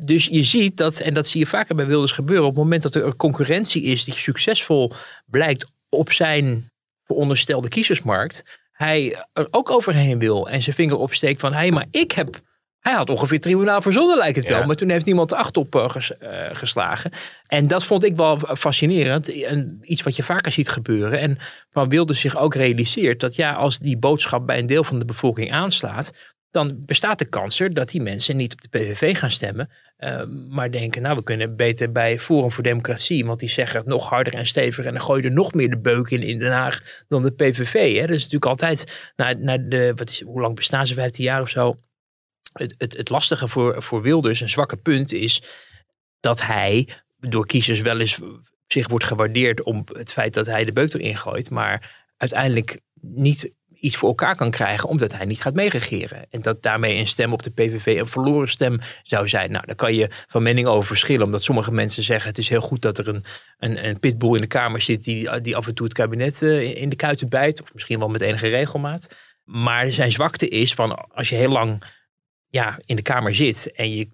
[0.06, 2.82] Dus je ziet dat, en dat zie je vaker bij Wilders gebeuren, op het moment
[2.82, 4.94] dat er concurrentie is die succesvol
[5.26, 6.70] blijkt op zijn
[7.04, 11.88] veronderstelde kiezersmarkt, hij er ook overheen wil en zijn vinger opsteekt van, hé, hey, maar
[11.92, 12.42] ik heb
[12.80, 14.66] hij had ongeveer tribunaal verzonnen, lijkt het wel.
[14.66, 17.12] Maar toen heeft niemand de acht op uh, ges, uh, geslagen.
[17.48, 19.44] En dat vond ik wel fascinerend.
[19.44, 21.20] En iets wat je vaker ziet gebeuren.
[21.20, 21.38] En
[21.72, 25.06] van wilde zich ook realiseert dat ja, als die boodschap bij een deel van de
[25.06, 26.12] bevolking aanslaat.
[26.52, 29.70] Dan bestaat de kans er dat die mensen niet op de PVV gaan stemmen.
[30.00, 33.26] Uh, maar denken, nou we kunnen beter bij Forum voor Democratie.
[33.26, 34.86] Want die zeggen het nog harder en steviger.
[34.86, 37.32] En dan gooi je er nog meer de beuk in in Den Haag dan de
[37.32, 37.96] PVV.
[37.96, 38.02] Hè?
[38.02, 41.42] Dat is natuurlijk altijd, naar, naar de, wat is, hoe lang bestaan ze, 15 jaar
[41.42, 41.78] of zo
[42.54, 45.44] het, het, het lastige voor, voor Wilders, een zwakke punt, is
[46.20, 48.20] dat hij door kiezers wel eens
[48.68, 53.52] zich wordt gewaardeerd om het feit dat hij de beuk erin gooit, maar uiteindelijk niet
[53.80, 56.26] iets voor elkaar kan krijgen omdat hij niet gaat meeregeren.
[56.30, 59.52] En dat daarmee een stem op de PVV een verloren stem zou zijn.
[59.52, 62.62] Nou, daar kan je van mening over verschillen, omdat sommige mensen zeggen het is heel
[62.62, 63.24] goed dat er een,
[63.58, 66.90] een, een pitbull in de Kamer zit die, die af en toe het kabinet in
[66.90, 69.16] de kuiten bijt, of misschien wel met enige regelmaat.
[69.44, 71.84] Maar zijn zwakte is van als je heel lang
[72.48, 74.10] ja, in de Kamer zit en je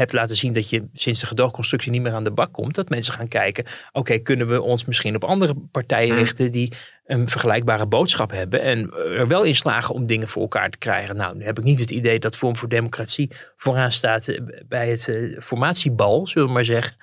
[0.00, 2.88] hebt laten zien dat je sinds de gedoogconstructie niet meer aan de bak komt, dat
[2.88, 6.72] mensen gaan kijken, oké, kunnen we ons misschien op andere partijen richten die
[7.04, 11.16] een vergelijkbare boodschap hebben en er wel in slagen om dingen voor elkaar te krijgen.
[11.16, 15.08] Nou, nu heb ik niet het idee dat Vorm voor Democratie vooraan staat bij het
[15.08, 16.96] uh, formatiebal, zullen we maar zeggen.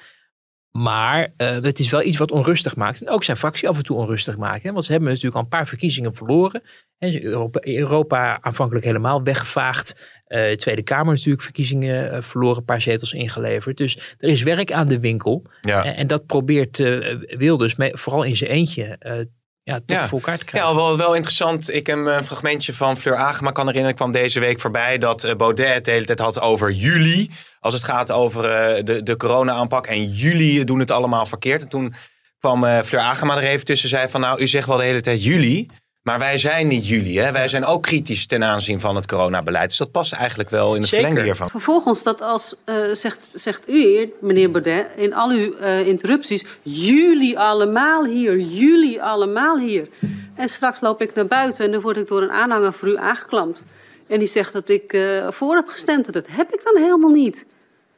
[0.72, 3.02] Maar uh, het is wel iets wat onrustig maakt.
[3.02, 4.64] En ook zijn fractie af en toe onrustig maakt.
[4.64, 4.72] Hè?
[4.72, 6.62] Want ze hebben natuurlijk al een paar verkiezingen verloren.
[6.98, 10.17] En Europa, Europa aanvankelijk helemaal weggevaagd.
[10.30, 12.58] Uh, Tweede Kamer natuurlijk verkiezingen uh, verloren.
[12.58, 13.78] Een paar zetels ingeleverd.
[13.78, 15.44] Dus er is werk aan de winkel.
[15.62, 15.84] Ja.
[15.84, 16.78] En, en, dat probeert
[17.38, 18.98] Wilders, mee, vooral in zijn eentje,
[19.68, 20.08] ja, toch ja.
[20.08, 20.70] voor elkaar te krijgen.
[20.70, 21.74] Ja, wel, wel interessant.
[21.74, 23.90] Ik heb een fragmentje van Fleur Agema kan herinneren.
[23.90, 27.32] Ik kwam deze week voorbij dat Baudet de hele tijd had over juli.
[27.60, 29.88] Als het gaat over uh, de, de corona-aanpak.
[29.88, 31.62] En jullie doen het allemaal verkeerd.
[31.62, 31.94] En toen
[32.40, 33.90] kwam uh, Fleur Agema er even tussen.
[33.90, 35.70] Zei van nou, u zegt wel de hele tijd jullie.
[36.08, 37.20] Maar wij zijn niet jullie.
[37.20, 37.32] Hè?
[37.32, 39.70] Wij zijn ook kritisch ten aanzien van het coronabeleid.
[39.70, 41.06] Dus dat past eigenlijk wel in het Zeker.
[41.06, 41.50] verlengde hiervan.
[41.50, 46.46] Vervolgens dat als, uh, zegt, zegt u hier, meneer Baudet, in al uw uh, interrupties...
[46.62, 49.88] jullie allemaal hier, jullie allemaal hier.
[50.36, 52.98] En straks loop ik naar buiten en dan word ik door een aanhanger voor u
[52.98, 53.64] aangeklampt.
[54.08, 56.14] En die zegt dat ik uh, voor heb gestemd.
[56.14, 57.46] Dat heb ik dan helemaal niet.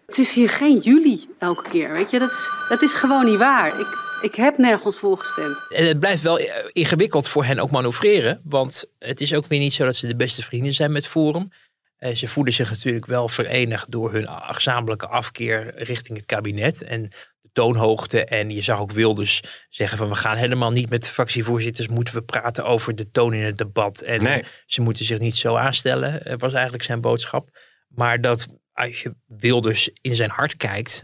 [0.06, 2.20] Het is hier geen jullie elke keer, weet je.
[2.20, 3.80] Dat is, dat is gewoon niet waar.
[3.80, 5.66] Ik, Ik heb nergens voor gestemd.
[5.76, 8.42] En het blijft wel eh, ingewikkeld voor hen ook manoeuvreren.
[8.44, 11.50] Want het is ook weer niet zo dat ze de beste vrienden zijn met Forum.
[11.98, 16.82] Eh, ze voelen zich natuurlijk wel verenigd door hun gezamenlijke afkeer richting het kabinet.
[16.84, 17.02] En
[17.42, 18.26] de toonhoogte.
[18.26, 21.88] En je zag ook Wilders zeggen van we gaan helemaal niet met de fractievoorzitters.
[21.88, 24.02] Moeten we praten over de toon in het debat.
[24.02, 24.44] En Nee.
[24.66, 26.26] ze moeten zich niet zo aanstellen.
[26.26, 27.50] eh, was eigenlijk zijn boodschap.
[27.88, 31.04] Maar dat als je Wilders in zijn hart kijkt.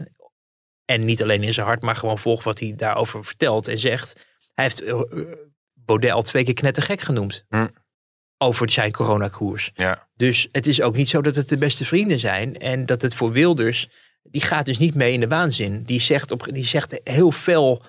[0.86, 4.26] En niet alleen in zijn hart, maar gewoon volgt wat hij daarover vertelt en zegt.
[4.54, 5.36] Hij heeft eh, eh,
[5.74, 7.44] Baudet al twee keer knettergek genoemd.
[7.48, 7.66] Hm.
[8.38, 9.70] Over zijn coronakoers.
[9.74, 10.08] Ja.
[10.14, 12.58] Dus het is ook niet zo dat het de beste vrienden zijn.
[12.58, 13.88] En dat het voor Wilders,
[14.22, 15.82] die gaat dus niet mee in de waanzin.
[15.82, 17.82] Die zegt, op, die zegt heel veel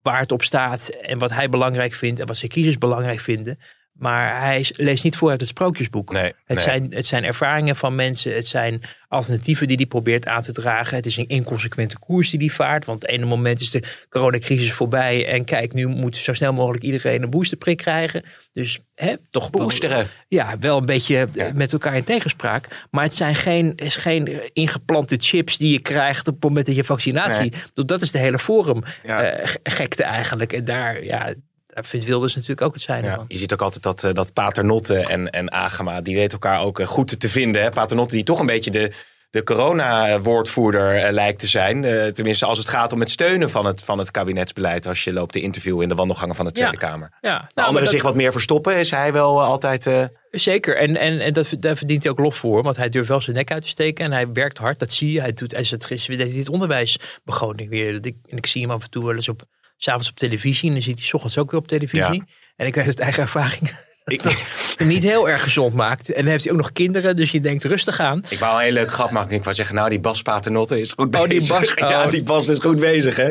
[0.00, 0.88] waar het op staat.
[0.88, 3.58] En wat hij belangrijk vindt en wat zijn kiezers belangrijk vinden.
[3.94, 6.12] Maar hij leest niet voor uit het sprookjesboek.
[6.12, 6.58] Nee, Het, nee.
[6.58, 8.34] zijn, het zijn ervaringen van mensen.
[8.34, 10.96] Het zijn alternatieven die hij probeert aan te dragen.
[10.96, 12.84] Het is een inconsequente koers die hij vaart.
[12.84, 15.26] Want het ene moment is de coronacrisis voorbij.
[15.26, 18.24] En kijk, nu moet zo snel mogelijk iedereen een boosterprik krijgen.
[18.52, 20.08] Dus hè, toch wel- Boosteren.
[20.28, 21.50] ja, wel een beetje Ja.
[21.54, 22.86] met elkaar in tegenspraak.
[22.90, 26.76] Maar het zijn geen, is geen ingeplante chips die je krijgt op het moment dat
[26.76, 27.50] je vaccinatie.
[27.74, 27.84] Nee.
[27.86, 29.22] Dat is de hele forum Ja.
[29.22, 30.52] eh, ge- gekte eigenlijk.
[30.52, 31.34] En daar, ja,
[31.74, 33.24] daar vindt Wilders natuurlijk ook het Ja, van.
[33.28, 36.78] je ziet ook altijd dat, eh, dat Paternotte en, en Agema, die weten elkaar ook
[36.80, 37.62] eh, goed te vinden.
[37.62, 37.68] Hè?
[37.70, 38.90] Paternotte die toch een beetje de,
[39.30, 41.82] de corona-woordvoerder eh, lijkt te zijn.
[42.14, 44.86] Tenminste, als het gaat om het steunen van het, van het kabinetsbeleid.
[44.86, 46.88] Als je loopt te interviewen in de wandelgangen van de Tweede Ja.
[46.88, 47.10] Kamer.
[47.20, 49.88] Ja, Nou, anderen dat- zich wat meer verstoppen, is hij wel altijd...
[50.30, 52.62] Zeker, en, en, en dat, daar verdient hij ook lof voor.
[52.62, 54.04] Want hij durft wel zijn nek uit te steken.
[54.04, 55.20] En hij werkt hard, dat zie je.
[55.20, 57.92] Hij doet, hij zit gisteren dit onderwijsbegroting weer.
[57.92, 59.42] Dat ik, en ik zie hem af en toe wel eens op,
[59.76, 60.68] s'avonds op televisie.
[60.68, 62.22] En dan ziet hij 's ochtends ook weer op televisie.
[62.56, 63.70] En ik weet uit eigen ervaring
[64.04, 64.22] ik,
[64.76, 66.12] het niet heel erg gezond maakt.
[66.12, 67.16] En dan heeft hij ook nog kinderen.
[67.16, 68.24] Dus je denkt rustig aan.
[68.28, 69.36] ik wou een hele leuke grap maken.
[69.36, 71.58] Ik wou zeggen, nou die Bas Paternotte is goed Oh, die bezig.
[71.58, 72.10] Bas, ja, oh.
[72.10, 73.28] die Bas is goed bezig, hè?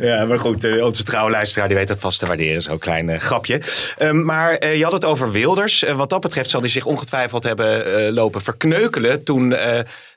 [0.00, 2.62] Ja, maar goed, eh, onze trouwe luisteraar die weet dat vast te waarderen.
[2.62, 3.60] Zo'n klein eh, grapje.
[3.98, 5.84] Ehm, maar eh, je had het over Wilders.
[5.94, 9.24] Wat dat betreft zal hij zich ongetwijfeld hebben lopen verkneukelen...
[9.24, 9.48] toen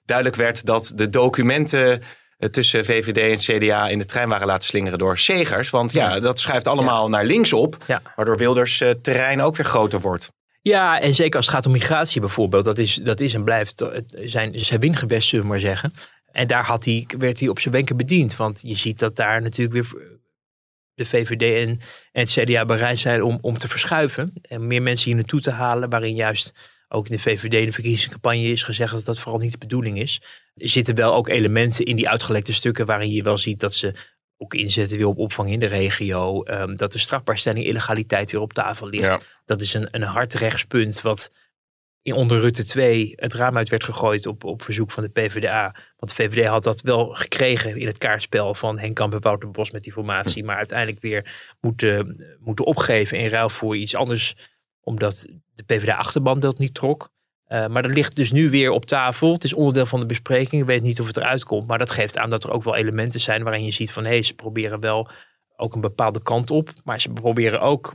[0.05, 2.01] duidelijk werd dat de documenten...
[2.37, 5.69] eh, tussen VVD en CDA in de trein waren laten slingeren door Segers.
[5.69, 7.77] Want ja, dat schuift allemaal naar links op.
[7.87, 8.01] Ja.
[8.15, 10.31] Waardoor Wilders eh, terrein ook weer groter wordt.
[10.61, 12.65] Ja, en zeker als het gaat om migratie bijvoorbeeld.
[12.65, 15.93] Dat is, dat is en blijft het zijn, zijn wingewest, zullen we maar zeggen.
[16.31, 18.35] En daar had hij, werd hij op zijn wenken bediend.
[18.35, 20.17] Want je ziet dat daar natuurlijk weer
[20.93, 21.79] de VVD en,
[22.11, 24.33] en het CDA bereid zijn om, om te verschuiven.
[24.49, 25.89] En meer mensen hier naartoe te halen.
[25.89, 26.53] Waarin juist
[26.87, 29.99] ook in de VVD in de verkiezingscampagne is gezegd dat dat vooral niet de bedoeling
[29.99, 30.21] is.
[30.55, 33.93] Er zitten wel ook elementen in die uitgelekte stukken waarin je wel ziet dat ze
[34.37, 36.43] ook inzetten weer op opvang in de regio.
[36.43, 39.03] Ehm, dat de strafbaarstelling illegaliteit weer op tafel ligt.
[39.03, 39.19] Ja.
[39.45, 41.31] Dat is een, een hard rechtspunt wat
[42.01, 45.75] in onder Rutte 2 het raam uit werd gegooid op, op verzoek van de PvdA.
[45.97, 49.51] Want de VVD had dat wel gekregen in het kaartspel van Henk Kamp en Wouter
[49.51, 50.43] Bos met die formatie.
[50.43, 54.35] Maar uiteindelijk weer moeten, moeten opgeven in ruil voor iets anders.
[54.87, 57.11] Omdat de PvdA-achterban dat niet trok.
[57.45, 59.33] Eh, maar dat ligt dus nu weer op tafel.
[59.33, 60.61] Het is onderdeel van de bespreking.
[60.61, 61.67] Ik weet niet of het eruit komt.
[61.67, 64.21] Maar dat geeft aan dat er ook wel elementen zijn waarin je ziet van hé,
[64.21, 65.09] ze proberen wel
[65.55, 66.69] ook een bepaalde kant op.
[66.83, 67.93] Maar ze proberen ook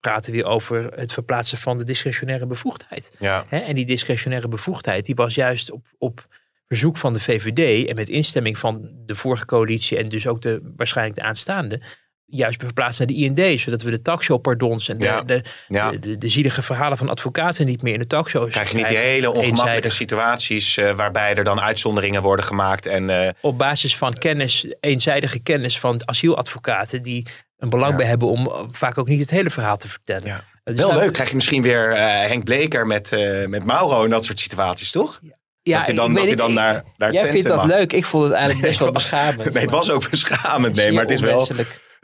[0.00, 3.16] praten weer over het verplaatsen van de discretionaire bevoegdheid.
[3.18, 3.44] Ja.
[3.48, 6.26] Hè, en die discretionaire bevoegdheid, die was juist op, op
[6.66, 10.72] verzoek van de VVD en met instemming van de vorige coalitie en dus ook de,
[10.76, 11.82] waarschijnlijk de aanstaande,
[12.26, 15.22] juist verplaatst naar de IND, zodat we de talkshow-pardons en de, Ja.
[15.22, 15.90] de, Ja.
[16.18, 19.30] de, zielige verhalen van advocaten niet meer in de talkshows Krijg je niet die hele
[19.30, 24.74] ongemakkelijke situaties eh, waarbij er dan uitzonderingen worden gemaakt en eh, Op basis van kennis,
[24.80, 27.96] eenzijdige kennis van asieladvocaten die een belang Ja.
[27.96, 30.26] bij hebben om eh, vaak ook niet het hele verhaal te vertellen.
[30.26, 30.44] Ja.
[30.64, 31.12] Wel nou- leuk.
[31.12, 33.10] Krijg je misschien weer Henk Bleker met,
[33.48, 35.20] met Mauro en dat soort situaties, toch?
[35.62, 37.56] Ja, dat hij dan, ik dat hij dan niet, naar, naar Jij Twente vindt dat
[37.56, 37.66] mag.
[37.66, 37.92] leuk.
[37.92, 39.52] Ik vond het eigenlijk best wel Nee, beschamend.
[39.52, 40.74] Nee, het was ook beschamend.
[40.76, 41.48] Nee, maar het is wel.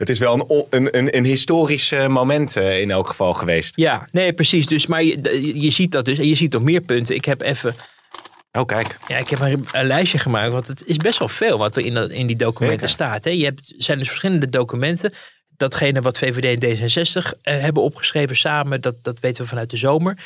[0.03, 3.75] Het is wel een, een, een, een historisch eh, moment eh, in elk geval geweest.
[3.75, 4.67] Ja, nee, precies.
[4.67, 6.19] Dus, maar je, je ziet dat dus.
[6.19, 7.15] En je ziet nog meer punten.
[7.15, 7.75] Ik heb even
[8.51, 8.97] Oh, kijk.
[9.07, 10.51] ja, ik heb een, een lijstje gemaakt.
[10.51, 13.23] Want het is best wel veel wat er in, dat, in die documenten staat.
[13.23, 13.29] Hè.
[13.29, 15.13] Je hebt, zijn dus verschillende documenten.
[15.49, 19.77] Datgene wat VVD en D66 eh, hebben opgeschreven samen, dat, dat weten we vanuit de
[19.77, 20.17] zomer.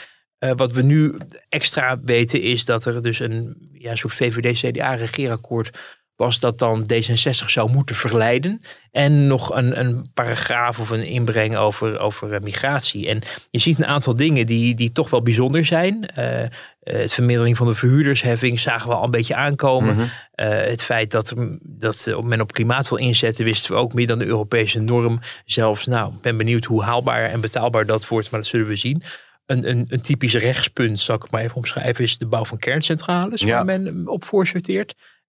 [0.55, 1.15] Wat we nu
[1.49, 5.77] extra weten is dat er dus een ja, soort VVD-CDA-regeerakkoord
[6.17, 8.61] was dat dan D66 zou moeten verleiden.
[8.91, 13.07] En nog een, een paragraaf of een inbreng over, over eh, migratie.
[13.07, 16.05] En je ziet een aantal dingen die, die toch wel bijzonder zijn.
[16.05, 16.49] Eh, eh,
[16.79, 19.95] het vermindering van de verhuurdersheffing zagen we al een beetje aankomen.
[19.95, 20.07] Mhm.
[20.35, 24.19] Het feit dat, er- dat men op klimaat wil inzetten, wisten we ook meer dan
[24.19, 25.19] de Europese norm.
[25.45, 28.75] Zelfs, nou, ik ben benieuwd hoe haalbaar en betaalbaar dat wordt, maar dat zullen we
[28.75, 29.03] zien.
[29.45, 33.41] Een, een, een typisch rechtspunt, zal ik maar even omschrijven, is de bouw van kerncentrales,
[33.41, 33.47] Ja.
[33.55, 34.47] waar men op voor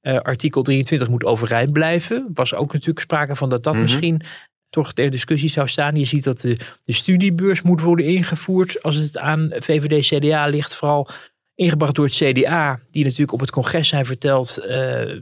[0.00, 2.30] eh, artikel 23 moet overeind blijven.
[2.34, 3.82] Was ook natuurlijk sprake van dat dat Mhm.
[3.82, 4.20] misschien
[4.70, 5.96] toch ter discussie zou staan.
[5.96, 10.74] Je ziet dat de, de studiebeurs moet worden ingevoerd als het aan VVD, CDA ligt.
[10.76, 11.08] Vooral
[11.54, 15.20] ingebracht door het CDA, die natuurlijk op het congres zijn verteld eh,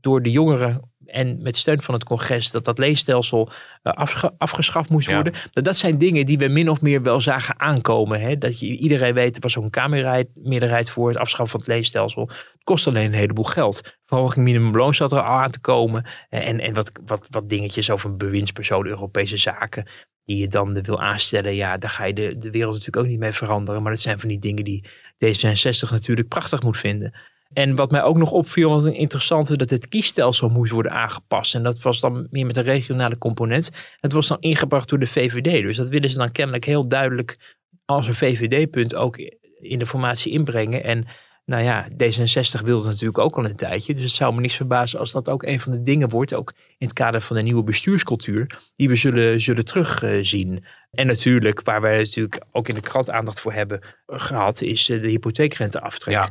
[0.00, 3.50] door de jongeren en met steun van het congres dat dat leenstelsel
[3.82, 5.14] eh, afge- afgeschaft moest Ja.
[5.14, 5.32] worden.
[5.52, 8.20] Dat, dat zijn dingen die we min of meer wel zagen aankomen.
[8.20, 8.38] Hè?
[8.38, 12.28] Dat je, iedereen weet, er was een kamermeerderheid voor het afschaffen van het leenstelsel.
[12.28, 13.96] Het kost alleen een heleboel geld.
[14.06, 16.04] Verhoging minimumloon zat er al aan te komen.
[16.28, 19.86] Eh, En, en wat, wat, wat dingetjes over een bewindspersoon, Europese zaken,
[20.24, 21.54] die je dan wil aanstellen.
[21.54, 23.82] Ja, daar ga je de, de wereld natuurlijk ook niet mee veranderen.
[23.82, 24.84] Maar dat zijn van die dingen die
[25.24, 27.14] D66 natuurlijk prachtig moet vinden.
[27.52, 31.54] En wat mij ook nog opviel, wat een interessante, dat het kiesstelsel moest worden aangepast.
[31.54, 33.70] En dat was dan meer met een regionale component.
[34.00, 35.62] Het was dan ingebracht door de VVD.
[35.62, 39.16] Dus dat willen ze dan kennelijk heel duidelijk als een VVD-punt ook
[39.60, 40.84] in de formatie inbrengen.
[40.84, 41.06] En
[41.44, 43.92] nou ja, D66 wilde natuurlijk ook al een tijdje.
[43.92, 46.52] Dus het zou me niets verbazen als dat ook een van de dingen wordt, ook
[46.78, 50.64] in het kader van de nieuwe bestuurscultuur, die we zullen, zullen terugzien.
[50.90, 55.02] En natuurlijk, waar wij natuurlijk ook in de krant aandacht voor hebben gehad, is eh,
[55.02, 56.14] de hypotheekrenteaftrek.
[56.14, 56.30] Ja.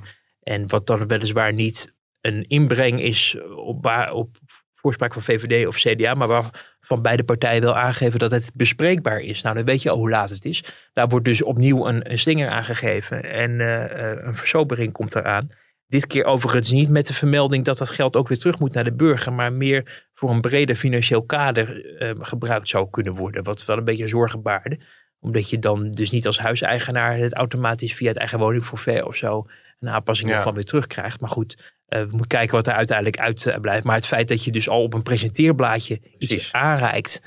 [0.51, 4.37] En wat dan weliswaar niet een inbreng is op, op
[4.73, 9.41] voorspraak van VVD of CDA, maar waarvan beide partijen wel aangeven dat het bespreekbaar is.
[9.41, 10.63] Nou, dan weet je al hoe laat het is.
[10.93, 15.49] Daar wordt dus opnieuw een, een slinger aangegeven en eh, eh, een versobering komt eraan.
[15.87, 18.83] Dit keer overigens niet met de vermelding dat dat geld ook weer terug moet naar
[18.83, 23.43] de burger, maar meer voor een breder financieel kader eh, gebruikt zou kunnen worden.
[23.43, 24.79] Wat wel een beetje zorgen baarde.
[25.21, 29.45] Omdat je dan dus niet als huiseigenaar het automatisch via het eigen woningforfait of zo
[29.79, 30.35] een aanpassing Ja.
[30.35, 31.19] ervan weer terugkrijgt.
[31.19, 33.83] Maar goed, eh, we moeten kijken wat er uiteindelijk uit eh, blijft.
[33.83, 37.21] Maar het feit dat je dus al op een presenteerblaadje iets aanreikt,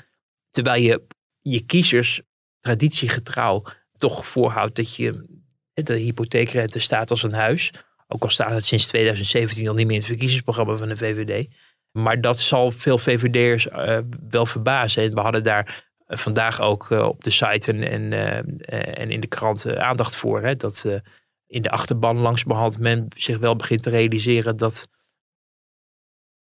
[0.49, 1.01] terwijl je
[1.41, 2.21] je kiezers
[2.59, 3.63] traditiegetrouw
[3.97, 5.25] toch voorhoudt dat je
[5.73, 7.71] de hypotheekrente staat als een huis.
[8.07, 11.47] Ook al staat het sinds 2017 al niet meer in het verkiezingsprogramma van de VVD.
[11.91, 15.03] Maar dat zal veel VVD'ers eh, wel verbazen.
[15.03, 19.11] En we hadden daar vandaag ook eh, op de site en, en, eh, eh, en
[19.11, 20.41] in de krant eh, aandacht voor.
[20.41, 20.99] Hè, dat eh,
[21.47, 24.87] in de achterban langsbehand men zich wel begint te realiseren dat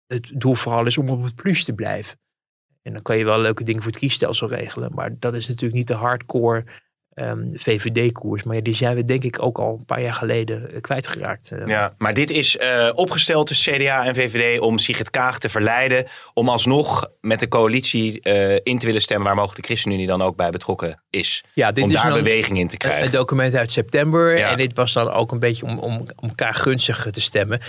[0.05, 2.19] het doel vooral is om op het plus te blijven.
[2.81, 4.93] En dan kan je wel leuke dingen voor het kiesstelsel regelen.
[4.93, 6.65] Maar dat is natuurlijk niet de hardcore
[7.13, 8.43] ehm, VVD-koers.
[8.43, 11.51] Maar ja, die zijn we denk ik ook al een paar jaar geleden eh, kwijtgeraakt.
[11.51, 11.67] eh.
[11.67, 16.05] Ja, maar dit is eh, opgesteld tussen CDA en VVD om Sigrid Kaag te verleiden.
[16.33, 20.21] Om alsnog met de coalitie eh, in te willen stemmen waar mogelijk de ChristenUnie dan
[20.21, 21.43] ook bij betrokken is.
[21.53, 23.05] Ja, dit om is daar beweging in te krijgen.
[23.05, 24.37] een document uit september.
[24.37, 24.49] Ja.
[24.49, 27.59] En dit was dan ook een beetje om, om, om elkaar gunstig te stemmen.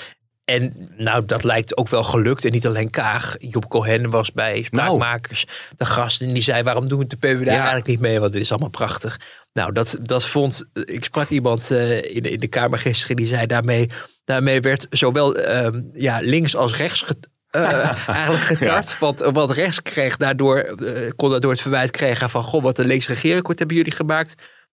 [0.44, 2.44] En nou, dat lijkt ook wel gelukt.
[2.44, 3.36] En niet alleen Kaag.
[3.38, 6.20] Job Cohen was bij Spraakmakers de gast.
[6.22, 7.56] En die zei, waarom doen we het de PvdA Ja.
[7.56, 8.20] eigenlijk niet mee?
[8.20, 9.20] Want dit is allemaal prachtig.
[9.52, 10.64] Nou, dat, dat vond...
[10.84, 13.16] Ik sprak iemand eh, in, de- in de Kamer gisteren.
[13.16, 13.88] Die zei daarmee...
[14.24, 18.98] Daarmee werd zowel ehm, ja, links als rechts get- eh, eigenlijk getart.
[18.98, 22.42] Want wat rechts kreeg daardoor, eh, kon daardoor het verwijt krijgen van...
[22.42, 24.34] Goh, wat een links regeerakkoord hebben jullie gemaakt.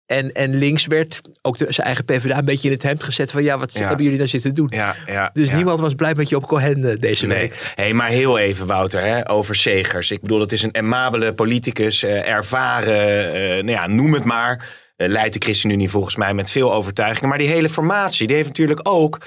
[0.06, 3.30] En, en links werd ook de, zijn eigen PvdA een beetje in het hemd gezet
[3.30, 3.42] van...
[3.42, 3.86] Ja, wat Ja.
[3.86, 4.68] hebben jullie daar zitten doen?
[4.70, 7.72] Ja, ja, Dus niemand was blij met Job Cohen eh, deze Nee, week.
[7.74, 10.10] hey, maar heel even Wouter, hè, over Segers.
[10.10, 14.66] Ik bedoel, het is een amabele politicus, eh, ervaren, eh, nou ja, noem het maar.
[14.96, 17.28] Eh, leidt de ChristenUnie volgens mij met veel overtuiging.
[17.28, 19.18] Maar die hele formatie, die heeft natuurlijk ook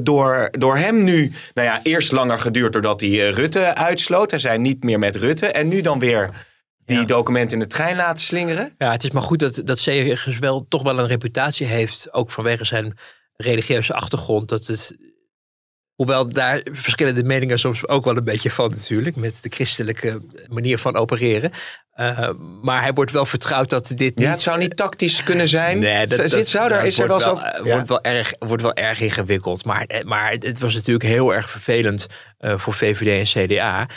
[0.00, 4.30] door, door hem nu, nou ja, eerst langer geduurd doordat hij Rutte uitsloot.
[4.30, 5.46] Hij zei niet meer met Rutte.
[5.46, 6.30] En nu dan weer
[6.84, 8.74] die documenten in de trein laten slingeren.
[8.78, 12.30] Ja, het is maar goed dat, dat Segers wel toch wel een reputatie heeft, ook
[12.30, 12.98] vanwege zijn
[13.36, 14.96] religieuze achtergrond, dat het,
[15.94, 20.78] hoewel daar verschillende meningen soms ook wel een beetje van natuurlijk, met de christelijke manier
[20.78, 21.50] van opereren,
[22.08, 22.30] eh,
[22.62, 24.20] maar hij wordt wel vertrouwd dat dit niet...
[24.20, 25.78] Ja, het zou niet tactisch kunnen zijn.
[25.78, 27.36] Nee, dat, Zit, zou daar, is er wel zo...
[27.36, 27.74] eh, Ja.
[27.74, 29.64] wordt, wel erg, wordt wel erg ingewikkeld.
[29.64, 32.06] Maar, eh, maar het, was natuurlijk heel erg vervelend
[32.38, 33.88] voor VVD en CDA.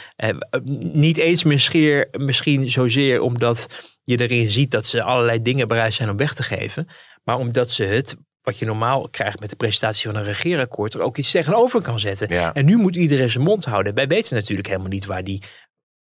[0.93, 3.67] Niet eens misschien, misschien zozeer omdat
[4.03, 6.87] je erin ziet dat ze allerlei dingen bereid zijn om weg te geven.
[7.23, 11.01] Maar omdat ze het, wat je normaal krijgt met de presentatie van een regeerakkoord, er
[11.01, 12.29] ook iets tegenover kan zetten.
[12.29, 12.53] Ja.
[12.53, 13.93] En nu moet iedereen zijn mond houden.
[13.93, 15.43] Wij weten natuurlijk helemaal niet waar die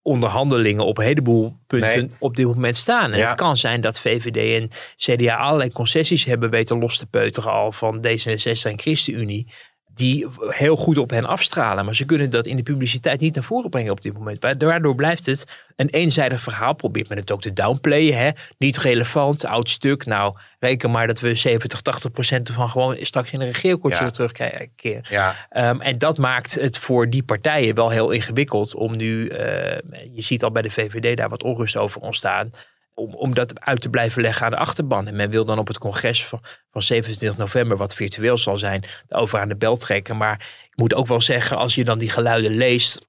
[0.05, 2.11] onderhandelingen op een heleboel punten Nee.
[2.19, 3.12] op dit moment staan.
[3.12, 3.27] En Ja.
[3.27, 7.73] het kan zijn dat VVD en CDA allerlei concessies hebben weten los te peuteren al
[7.73, 9.47] van D66 en ChristenUnie.
[9.94, 11.85] Die heel goed op hen afstralen.
[11.85, 14.61] Maar ze kunnen dat in de publiciteit niet naar voren brengen op dit moment.
[14.61, 15.44] Daardoor blijft het
[15.76, 16.72] een eenzijdig verhaal.
[16.74, 18.16] Probeert men het ook te downplayen.
[18.18, 18.30] Hè?
[18.59, 20.07] Niet relevant, oud stuk.
[20.07, 24.11] Nou, reken maar dat we 70, 80 procent ervan gewoon straks in een regeerakkoord Ja.
[24.11, 25.02] terugkeren.
[25.09, 29.78] Ja, Ehm, en dat maakt het voor die partijen wel heel ingewikkeld om nu, eh,
[30.12, 32.50] je ziet al bij de VVD daar wat onrust over ontstaan.
[32.94, 35.07] Om, om dat uit te blijven leggen aan de achterban.
[35.07, 38.85] En men wil dan op het congres van, van 27 november, wat virtueel zal zijn,
[39.09, 40.16] over aan de bel trekken.
[40.16, 43.07] Maar ik moet ook wel zeggen, als je dan die geluiden leest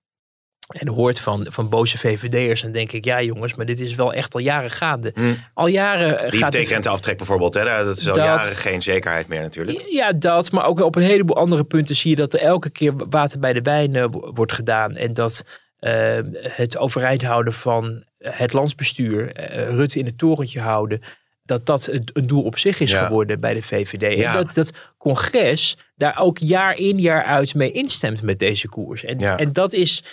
[0.68, 4.14] en hoort van, van boze VVD'ers, dan denk ik, ja jongens, maar dit is wel
[4.14, 5.12] echt al jaren gaande.
[5.16, 5.38] Mm.
[5.54, 7.54] Al jaren Die gaat betekent aftrek bijvoorbeeld.
[7.54, 7.64] Hè?
[7.64, 9.86] Dat is al Dat- jaren geen zekerheid meer natuurlijk.
[9.90, 12.94] ja, dat, maar ook op een heleboel andere punten zie je dat er elke keer
[13.10, 14.96] water bij de wijn eh, wo- wordt gedaan.
[14.96, 21.02] En dat eh, het overeind houden van het landsbestuur, eh, Rutte in het torentje houden,
[21.44, 23.06] dat dat een doel op zich is Ja.
[23.06, 24.18] geworden bij de VVD.
[24.18, 24.30] Ja.
[24.38, 29.04] En dat dat congres daar ook jaar in jaar uit mee instemt met deze koers.
[29.04, 29.38] En, Ja.
[29.38, 30.04] en dat is.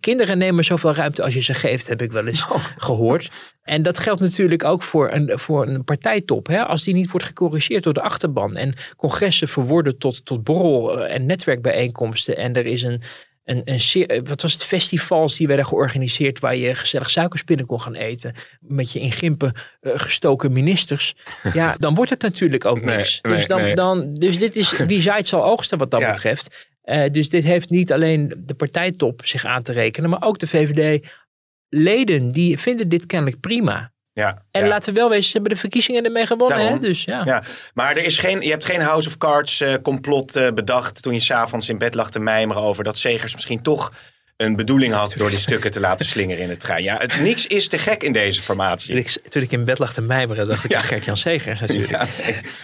[0.00, 2.64] Kinderen nemen zoveel ruimte als je ze geeft, heb ik wel eens Oh.
[2.76, 3.30] gehoord.
[3.62, 6.46] En dat geldt natuurlijk ook voor een, voor een partijtop.
[6.46, 6.64] Hè?
[6.64, 8.56] Als die niet wordt gecorrigeerd door de achterban.
[8.56, 12.36] En congressen verworden tot, tot borrel- en netwerkbijeenkomsten.
[12.36, 13.02] En er is een,
[13.44, 16.38] een, een seer- wat was het, festivals die werden georganiseerd.
[16.38, 18.34] waar je gezellig suikerspinnen kon gaan eten.
[18.60, 21.14] met je in gimpen eh, gestoken ministers.
[21.52, 23.18] Ja, dan wordt het natuurlijk ook Nee, niks.
[23.22, 23.74] nee, dus, dan, nee.
[23.74, 26.12] dan, dus dit is wie zaait zal oogsten wat dat Ja.
[26.12, 26.68] betreft.
[26.82, 30.10] Eh, dus dit heeft niet alleen de partijtop zich aan te rekenen.
[30.10, 32.32] maar ook de VVD-leden.
[32.32, 33.92] die vinden dit kennelijk prima.
[34.12, 34.68] Ja, En ja.
[34.68, 36.68] laten we wel wezen, ze hebben de verkiezingen ermee gewonnen.
[36.68, 36.78] Hè?
[36.78, 37.22] Dus ja.
[37.24, 37.42] Ja,
[37.74, 41.14] maar er is geen, je hebt geen House of Cards eh, complot eh, bedacht toen
[41.14, 43.92] je s'avonds in bed lag te mijmeren over dat Segers misschien toch
[44.36, 46.82] een bedoeling had door die stukken te laten slingeren in het trein.
[46.82, 48.94] Ja, het, niks is te gek in deze Toen formatie.
[48.96, 50.78] ik, toen ik in bed lag te mijmeren, dacht ik Ja.
[50.78, 51.90] aan Gert-Jan Segers natuurlijk.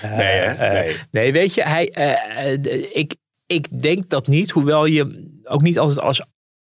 [0.03, 0.17] Ja, nee.
[0.17, 0.53] nee, hè?
[0.53, 0.97] Eh, Nee.
[1.11, 3.15] Nee, weet je, hij, eh, eh, ik,
[3.47, 4.51] ik denk dat niet.
[4.51, 6.21] Hoewel je ook niet altijd alles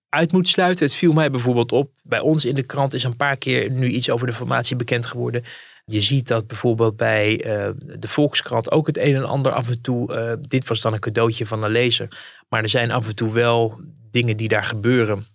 [0.09, 0.87] uit moet sluiten.
[0.87, 1.91] Het viel mij bijvoorbeeld op.
[2.03, 5.07] Bij ons in de krant is een paar keer nu iets over de formatie bekend
[5.07, 5.45] geworden.
[5.85, 9.81] Je ziet dat bijvoorbeeld bij eh, de Volkskrant ook het een en ander af en
[9.81, 10.15] toe.
[10.15, 12.09] eh, dit was dan een cadeautje van een lezer.
[12.49, 15.27] Maar er zijn af en toe wel dingen die daar gebeuren.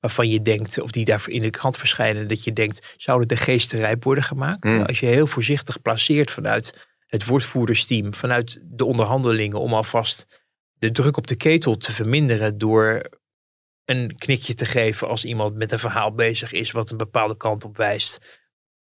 [0.00, 3.36] Waarvan je denkt, of die daar in de krant verschijnen, dat je denkt, zouden de
[3.36, 4.64] geesten rijp worden gemaakt?
[4.64, 4.82] Hmm.
[4.82, 10.26] Als je heel voorzichtig placeert vanuit het woordvoerdersteam, vanuit de onderhandelingen, om alvast
[10.78, 13.02] de druk op de ketel te verminderen door
[13.88, 17.64] een knikje te geven als iemand met een verhaal bezig is wat een bepaalde kant
[17.64, 18.40] op wijst,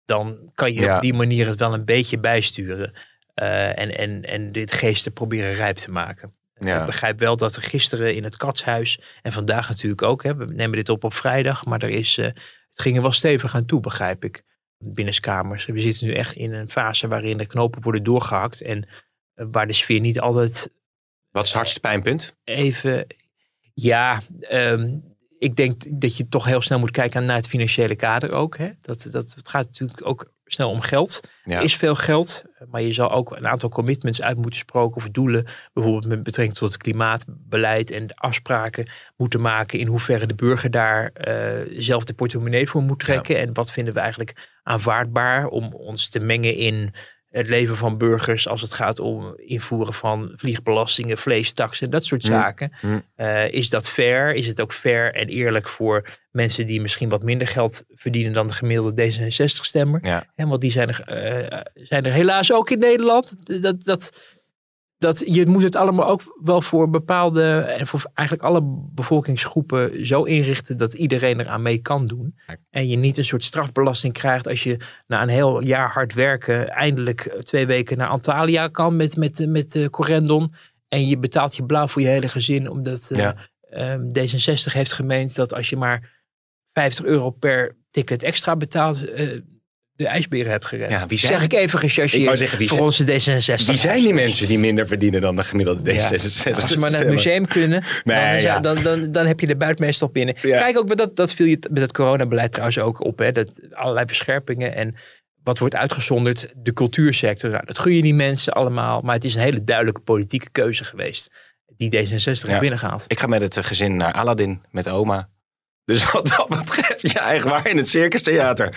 [0.05, 0.95] dan kan je Ja.
[0.95, 2.93] op die manier het wel een beetje bijsturen.
[3.33, 6.33] eh, en, en, en dit geesten proberen rijp te maken.
[6.59, 6.79] Ja.
[6.79, 10.45] Ik begrijp wel dat er gisteren in het katshuis, en vandaag natuurlijk ook, hè, we
[10.45, 13.65] nemen dit op op vrijdag, maar er is, eh, het ging er wel stevig aan
[13.65, 14.43] toe, begrijp ik,
[14.77, 15.65] binnenskamers.
[15.65, 18.87] We zitten nu echt in een fase waarin de knopen worden doorgehakt en
[19.33, 20.69] eh, waar de sfeer niet altijd
[21.31, 22.35] Wat is het hardste pijnpunt?
[22.43, 23.07] even.
[23.73, 24.97] Ja, ehm,
[25.37, 28.57] ik denk dat je toch heel snel moet kijken naar het financiële kader ook.
[28.57, 28.69] Hè?
[28.81, 31.19] Dat, dat, het gaat natuurlijk ook snel om geld.
[31.43, 31.57] Ja.
[31.57, 35.09] Er is veel geld, maar je zal ook een aantal commitments uit moeten spreken of
[35.09, 35.45] doelen.
[35.73, 39.79] Bijvoorbeeld met betrekking tot het klimaatbeleid en de afspraken moeten maken.
[39.79, 43.39] In hoeverre de burger daar eh, zelf de portemonnee voor moet trekken.
[43.39, 46.93] En wat vinden we eigenlijk aanvaardbaar om ons te mengen in
[47.33, 52.29] het leven van burgers als het gaat om invoeren van vliegbelastingen, vleestaxen, dat soort Mm.
[52.29, 52.71] zaken.
[52.81, 53.03] Mm.
[53.15, 54.33] Eh, is dat fair?
[54.33, 58.47] Is het ook fair en eerlijk voor mensen die misschien wat minder geld verdienen dan
[58.47, 59.99] de gemiddelde D66-stemmer?
[60.03, 60.25] Ja.
[60.35, 63.35] want die zijn er, eh, zijn er helaas ook in Nederland.
[63.61, 64.11] Dat, dat,
[65.03, 68.61] dat, je moet het allemaal ook wel voor bepaalde en voor eigenlijk alle
[68.93, 72.35] bevolkingsgroepen zo inrichten dat iedereen eraan mee kan doen.
[72.69, 76.69] En je niet een soort strafbelasting krijgt als je na een heel jaar hard werken
[76.69, 80.53] eindelijk twee weken naar Antalya kan met, met, met eh, Corendon.
[80.87, 83.35] En je betaalt je blauw voor je hele gezin omdat eh, Ja.
[83.69, 86.21] ehm, D66 heeft gemeend dat als je maar
[86.73, 89.39] 50 euro per ticket extra betaalt, eh,
[89.95, 90.89] de ijsberen hebt gered.
[90.89, 93.65] Ja, wie zijn- zeg ik even gechargeerd wou zeggen, wie voor zijn- onze D66.
[93.65, 96.09] Wie zijn die mensen die minder verdienen dan de gemiddelde Ja.
[96.09, 96.55] D66?
[96.55, 98.59] Als ze maar naar het museum kunnen, Nee, dan, ja.
[98.59, 100.35] dan, dan, dan heb je de buit meestal binnen.
[100.41, 103.19] Kijk ook, dat, dat viel je met het coronabeleid trouwens ook op.
[103.19, 104.95] Hè, dat allerlei verscherpingen en
[105.43, 106.53] wat wordt uitgezonderd?
[106.57, 107.49] De cultuursector.
[107.49, 109.01] Nou, dat gun je die mensen allemaal.
[109.01, 111.29] Maar het is een hele duidelijke politieke keuze geweest.
[111.77, 113.05] Die D66 heeft binnengehaald.
[113.07, 115.29] Ik ga met het eh, gezin naar Aladdin met oma.
[115.85, 118.75] Dus wat dat betreft, ja, echt waar in het Circus Theater.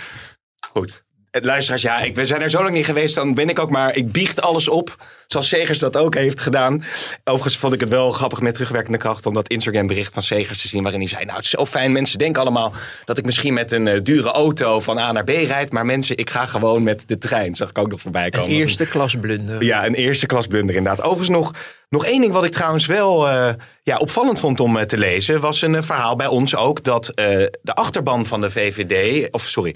[0.73, 1.05] Goed.
[1.37, 3.15] Eh, Luisteraars, ja, ik, we zijn er zo lang niet geweest.
[3.15, 4.97] Dan ben ik ook maar, ik biecht alles op.
[5.27, 6.85] Zoals Segers dat ook heeft gedaan.
[7.25, 9.27] Overigens vond ik het wel grappig met terugwerkende kracht.
[9.27, 10.83] Om dat Instagram bericht van Segers te zien.
[10.83, 11.93] Waarin hij zei, nou het is zo fijn.
[11.93, 12.73] Mensen denken allemaal
[13.05, 15.73] dat ik misschien met een eh, dure auto van A naar B rijd.
[15.73, 17.55] Maar mensen, ik ga gewoon met de trein.
[17.55, 18.49] Zag ik ook nog voorbij Een komen.
[18.51, 19.65] Is eerste klas blunder.
[19.65, 21.05] ja, een eerste klas blunder inderdaad.
[21.05, 21.51] Overigens nog,
[21.89, 23.49] nog één ding wat ik trouwens wel eh,
[23.83, 25.41] ja, opvallend vond om te lezen.
[25.41, 29.29] Was een verhaal bij ons ook dat de achterban van de VVD...
[29.31, 29.75] Of sorry,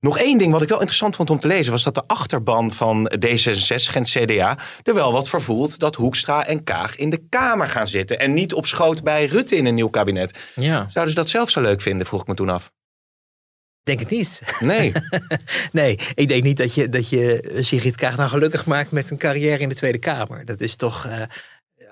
[0.00, 1.72] nog één ding wat ik wel interessant vond om te lezen...
[1.72, 5.78] was dat de achterban van D66 en CDA er wel wat voor voelt...
[5.78, 8.18] dat Hoekstra en Kaag in de Kamer gaan zitten...
[8.18, 10.38] en niet op schoot bij Rutte in een nieuw kabinet.
[10.54, 10.86] Ja.
[10.88, 12.72] Zouden ze dat zelf zo leuk vinden, vroeg ik me toen af.
[13.82, 14.40] Denk het niet.
[14.60, 14.92] Nee.
[15.72, 19.18] nee, ik denk niet dat je, dat je Sigrid Kaag nou gelukkig maakt met een
[19.18, 20.44] carrière in de Tweede Kamer.
[20.44, 21.22] Dat is toch uh,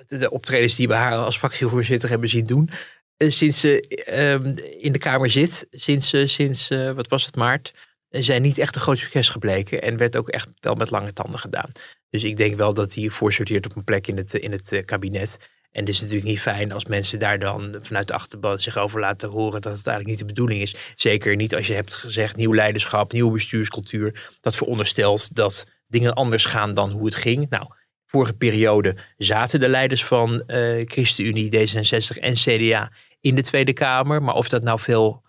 [0.06, 2.70] de optredens die we haar als fractievoorzitter hebben zien doen.
[3.18, 7.72] Uh, sinds ze uh, in de Kamer zit, sinds, sinds wat was het, maart,
[8.10, 9.82] zijn niet echt een groot succes gebleken.
[9.82, 11.70] En werd ook echt wel met lange tanden gedaan.
[12.10, 15.38] Dus ik denk wel dat hij voorsorteert op een plek in het, in het kabinet.
[15.76, 19.00] En het is natuurlijk niet fijn als mensen daar dan vanuit de achterban zich over
[19.00, 20.92] laten horen dat het eigenlijk niet de bedoeling is.
[20.94, 24.36] Zeker niet als je hebt gezegd nieuw leiderschap, nieuwe bestuurscultuur.
[24.40, 27.50] Dat veronderstelt dat dingen anders gaan dan hoe het ging.
[27.50, 27.66] Nou,
[28.06, 34.22] vorige periode zaten de leiders van uh, ChristenUnie, D66 en CDA in de Tweede Kamer.
[34.22, 35.22] Maar of dat nou veel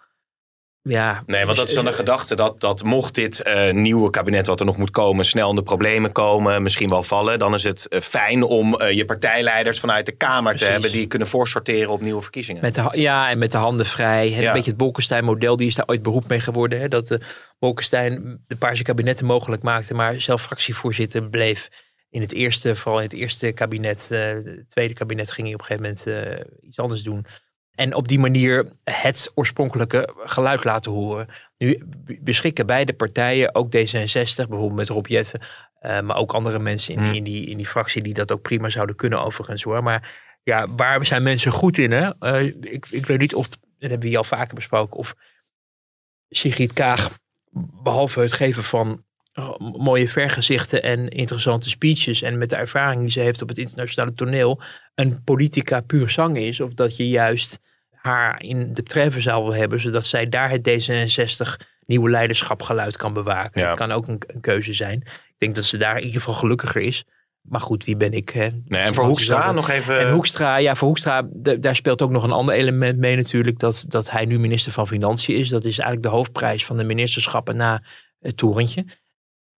[0.82, 4.48] ja, nee, want dat is dan de gedachte dat, dat mocht dit uh, nieuwe kabinet
[4.48, 7.64] wat er nog moet komen snel in de problemen komen, misschien wel vallen, dan is
[7.64, 10.66] het uh, fijn om uh, je partijleiders vanuit de Kamer Precies.
[10.66, 12.62] te hebben die kunnen voorsorteren op nieuwe verkiezingen.
[12.62, 14.30] Met de, ja, en met de handen vrij.
[14.30, 14.48] Ja.
[14.48, 16.80] Een beetje het Bolkestein-model, die is daar ooit beroep mee geworden.
[16.80, 17.22] Hè, dat de
[17.60, 21.70] Bolkestein de Paarse kabinetten mogelijk maakte, maar zelf fractievoorzitter bleef.
[22.10, 25.66] In het eerste, vooral in het eerste kabinet, het tweede kabinet ging hij op een
[25.66, 27.26] gegeven moment iets anders doen.
[27.78, 31.28] En op die manier het oorspronkelijke geluid laten horen.
[31.58, 31.84] Nu
[32.22, 35.42] beschikken beide partijen, ook D66, bijvoorbeeld met Rob Jetten,
[35.82, 38.42] uh, maar ook andere mensen in, die, in, die, in die fractie die dat ook
[38.42, 39.84] prima zouden kunnen overigens hoor.
[39.84, 40.14] Maar
[40.44, 41.92] ja, waar zijn mensen goed in?
[41.92, 42.12] Hè?
[42.20, 45.16] Uh, ik, ik weet niet of, dat hebben we hier al vaker besproken, of
[46.30, 47.10] Sigrid Kaag,
[47.84, 49.06] behalve het geven van
[49.60, 52.22] mooie vergezichten en interessante speeches.
[52.22, 54.62] En met de ervaring die ze heeft op het internationale toneel.
[54.96, 56.60] een politica puur zang is.
[56.60, 57.60] Of dat je juist
[57.92, 59.80] haar in de treffenzaal wil hebben.
[59.80, 63.62] zodat zij daar het D66 nieuwe leiderschap geluid kan bewaken.
[63.62, 65.02] Dat kan ook een, een, keuze zijn.
[65.06, 67.06] Ik denk dat ze daar in ieder geval gelukkiger is.
[67.42, 68.30] Maar goed, wie ben ik?
[68.30, 68.48] Hè?
[68.66, 70.00] Nee, en voor Hoekstra nog even.
[70.00, 71.28] En Hoekstra, ja, voor Hoekstra,
[71.60, 73.60] daar speelt ook nog een ander element mee natuurlijk.
[73.60, 75.50] Dat, dat hij nu minister van Financiën is.
[75.50, 77.84] Dat is eigenlijk de hoofdprijs van de ministerschappen na
[78.20, 78.86] het torentje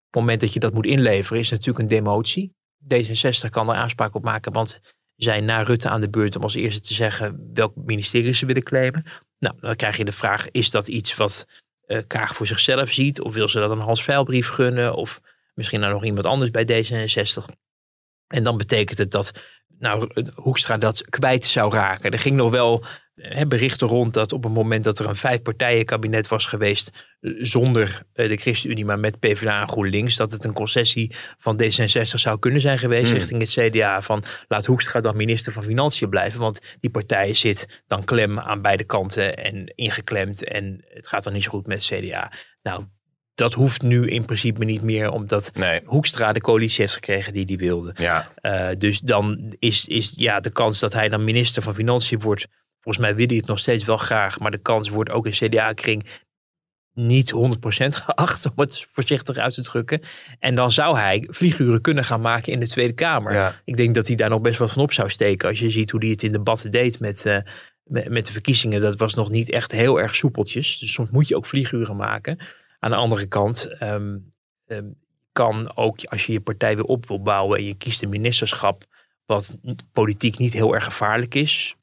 [0.10, 2.54] het moment dat je dat moet inleveren is natuurlijk een demotie.
[2.94, 4.80] D66 kan er aanspraak op maken, want
[5.16, 8.64] zijn na Rutte aan de beurt om als eerste te zeggen welk ministerie ze willen
[8.64, 9.06] claimen.
[9.40, 11.46] Nou, dan krijg je de vraag, is dat iets wat
[11.88, 13.22] uh, Kaag voor zichzelf ziet?
[13.22, 14.96] Of wil ze dat een Hans Veilbrief gunnen?
[14.96, 15.20] Of
[15.54, 17.54] misschien nou nog iemand anders bij D66?
[18.28, 19.32] En dan betekent het dat
[19.80, 22.12] nou, Hoekstra dat kwijt zou raken.
[22.12, 22.86] Er ging nog wel
[23.48, 28.30] berichten rond dat op het moment dat er een vijfpartijen kabinet was geweest zonder eh,
[28.30, 32.62] de ChristenUnie, maar met PvdA en GroenLinks, dat het een concessie van D66 zou kunnen
[32.62, 33.18] zijn geweest hmm.
[33.18, 37.84] richting het CDA van laat Hoekstra dan minister van Financiën blijven, want die partij zit
[37.88, 41.88] dan klem aan beide kanten en ingeklemd en het gaat dan niet zo goed met
[41.88, 42.32] het CDA.
[42.62, 42.86] Nou,
[43.40, 45.82] dat hoeft nu in principe niet meer, omdat nee.
[45.86, 47.94] Hoekstra de coalitie heeft gekregen die hij wilde.
[47.96, 48.32] Ja.
[48.42, 52.48] Uh, dus dan is, is ja, de kans dat hij dan minister van Financiën wordt
[52.82, 55.32] Volgens mij wil hij het nog steeds wel graag, maar de kans wordt ook in
[55.32, 56.06] CDA-kring
[56.94, 57.38] niet 100%
[58.06, 60.02] geacht, om het voorzichtig uit te drukken.
[60.40, 63.62] En dan zou hij vlieguren kunnen gaan maken in de Tweede Kamer.
[63.66, 65.50] Ik denk dat hij daar nog best wat van op zou steken.
[65.50, 67.38] Als je ziet hoe hij het in debatten deed met, uh,
[67.84, 70.80] met, de verkiezingen, dat was nog niet echt heel erg soepeltjes.
[70.80, 72.40] Dus soms moet je ook vlieguren maken.
[72.80, 74.34] Aan de andere kant um,
[74.66, 74.96] um,
[75.32, 78.86] kan ook, als je je partij weer op wil bouwen en je kiest een ministerschap,
[79.26, 79.58] wat
[79.92, 81.76] politiek niet heel erg gevaarlijk is,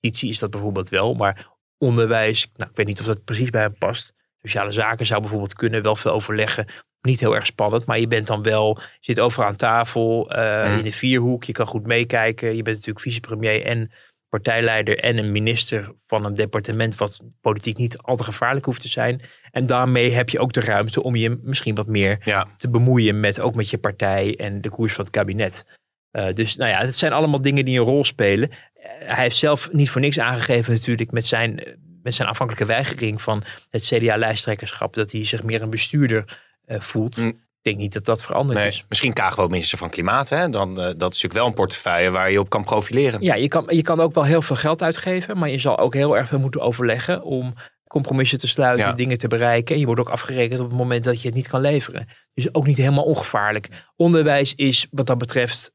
[0.00, 1.46] justitie is dat bijvoorbeeld wel, maar
[1.78, 4.14] onderwijs, nou, ik weet niet of dat precies bij hem past.
[4.42, 6.66] Sociale zaken zou bijvoorbeeld kunnen, wel veel overleggen.
[7.00, 10.76] Niet heel erg spannend, maar je bent dan wel, je zit overal aan tafel, uh,
[10.76, 12.56] in de vierhoek, je kan goed meekijken.
[12.56, 13.90] Je bent natuurlijk vicepremier en
[14.28, 18.88] partijleider en een minister van een departement wat politiek niet al te gevaarlijk hoeft te
[18.88, 19.20] zijn.
[19.50, 23.40] En daarmee heb je ook de ruimte om je misschien wat meer te bemoeien met
[23.40, 25.66] ook met je partij en de koers van het kabinet.
[26.12, 28.50] Uh, dus nou ja, het zijn allemaal dingen die een rol spelen
[28.98, 31.62] hij heeft zelf niet voor niks aangegeven natuurlijk met zijn,
[32.02, 34.94] met zijn afhankelijke weigering van het CDA-lijsttrekkerschap.
[34.94, 37.16] Dat hij zich meer een bestuurder uh, voelt.
[37.16, 37.26] Mm.
[37.28, 38.84] Ik denk niet dat dat veranderd nee, is.
[38.88, 40.28] Misschien Kaag wel minister van Klimaat.
[40.28, 40.50] Hè?
[40.50, 43.22] Dan, uh, dat is natuurlijk wel een portefeuille waar je op kan profileren.
[43.22, 45.38] Ja, je kan, je kan ook wel heel veel geld uitgeven.
[45.38, 47.54] Maar je zal ook heel erg veel moeten overleggen om
[47.86, 49.74] compromissen te sluiten, dingen te bereiken.
[49.74, 52.06] En je wordt ook afgerekend op het moment dat je het niet kan leveren.
[52.34, 53.68] Dus ook niet helemaal ongevaarlijk.
[53.96, 55.72] Onderwijs is wat dat betreft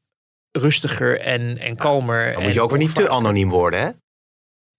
[0.58, 2.32] rustiger en, en kalmer.
[2.32, 3.90] Dan moet je ook weer niet te anoniem worden, hè?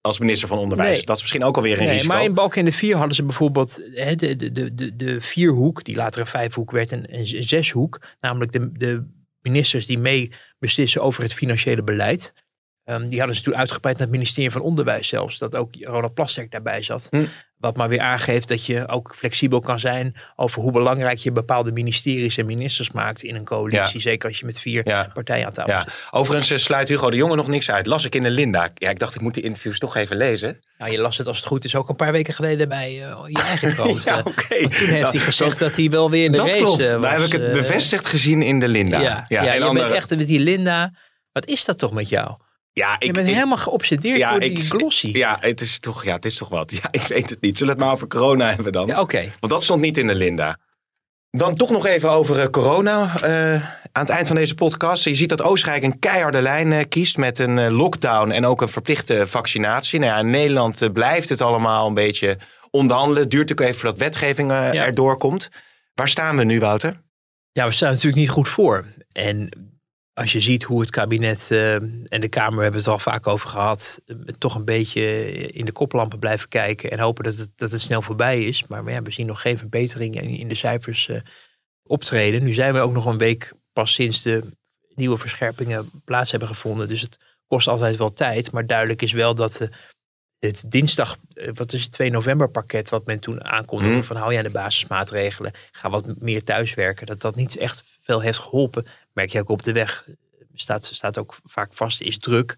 [0.02, 1.04] Als minister van Onderwijs.
[1.04, 2.14] Dat is misschien ook alweer een nee, risico.
[2.14, 5.96] Maar in Balken de Vier hadden ze bijvoorbeeld hè, de, de, de, de vierhoek, die
[5.96, 8.02] later een vijfhoek werd, en een zeshoek.
[8.20, 9.08] Namelijk de, de
[9.42, 12.34] ministers die mee beslissen over het financiële beleid.
[12.86, 15.38] Ehm, die hadden ze toen uitgebreid naar het ministerie van Onderwijs zelfs.
[15.38, 17.08] Dat ook Ronald Plasterk daarbij zat.
[17.12, 17.26] Hm.
[17.58, 21.72] Wat maar weer aangeeft dat je ook flexibel kan zijn over hoe belangrijk je bepaalde
[21.72, 23.94] ministeries en ministers maakt in een coalitie.
[23.94, 24.00] Ja.
[24.00, 25.10] Zeker als je met vier Ja.
[25.14, 26.08] partijen aan tafel Ja, zit.
[26.12, 27.86] overigens eh, sluit Hugo de Jonge nog niks uit.
[27.86, 28.70] Las ik in de Linda.
[28.74, 30.60] Ja, ik dacht ik moet die interviews toch even lezen.
[30.78, 33.18] Nou, je las het als het goed is ook een paar weken geleden bij eh,
[33.28, 34.04] je eigen krant.
[34.04, 34.26] Ja, eh.
[34.26, 34.48] oké.
[34.48, 36.80] Toen heeft Nou, hij gezegd dat hij wel weer in de Dat race klopt.
[36.86, 39.00] Daar was, heb ik het bevestigd gezien in de Linda.
[39.00, 40.94] Ja, ja, en je andere- bent echt met die Linda.
[41.32, 42.36] Wat is dat toch met jou?
[42.80, 45.08] Ja, Je ik, bent ik- helemaal geobsedeerd ja, door ik- die glossy.
[45.18, 46.72] Ja, het is toch, ja, het is toch wat.
[46.82, 47.58] Ja, ik weet het niet.
[47.58, 48.88] Zullen we het maar over corona hebben dan?
[48.88, 49.32] Ja, Oké.
[49.40, 50.58] Want dat stond niet in de Linda.
[51.30, 53.14] Dan toch nog even over eh, corona.
[53.22, 53.54] eh,
[53.92, 55.04] aan het eind van deze podcast.
[55.04, 58.62] Je ziet dat Oostenrijk een keiharde lijn eh, kiest met een eh, lockdown en ook
[58.62, 60.00] een verplichte vaccinatie.
[60.00, 62.38] Nou ja, in Nederland blijft het allemaal een beetje
[62.72, 63.22] onderhandelen.
[63.22, 64.74] Het duurt natuurlijk even voordat wetgeving Ja.
[64.74, 65.50] erdoor komt.
[65.94, 67.02] Waar staan we nu, Wouter?
[67.52, 68.86] Ja, we staan natuurlijk niet goed voor.
[69.12, 69.50] En
[70.16, 73.50] als je ziet hoe het kabinet eh, en de Kamer hebben het al vaak over
[73.50, 77.72] gehad, eh, toch een beetje in de koplampen blijven kijken en hopen dat het, dat
[77.72, 78.68] het snel voorbij is.
[78.68, 81.20] Maar ja, we zien nog geen verbetering in, in de cijfers eh,
[81.84, 82.44] optreden.
[82.44, 84.44] Nu zijn we ook nog een week pas sinds de
[84.94, 86.88] nieuwe verscherpingen plaats hebben gevonden.
[86.88, 88.52] Dus het kost altijd wel tijd.
[88.52, 89.68] Maar duidelijk is wel dat eh,
[90.40, 91.18] het dinsdag,
[91.54, 94.04] wat is het, 2 november pakket wat men toen aankondigde Hmm.
[94.04, 98.22] van hou je aan de basismaatregelen, ga wat meer thuiswerken, dat dat niet echt veel
[98.22, 98.86] heeft geholpen.
[99.14, 100.08] Merk je ook op de weg,
[100.54, 102.56] staat, staat ook vaak vast, is druk.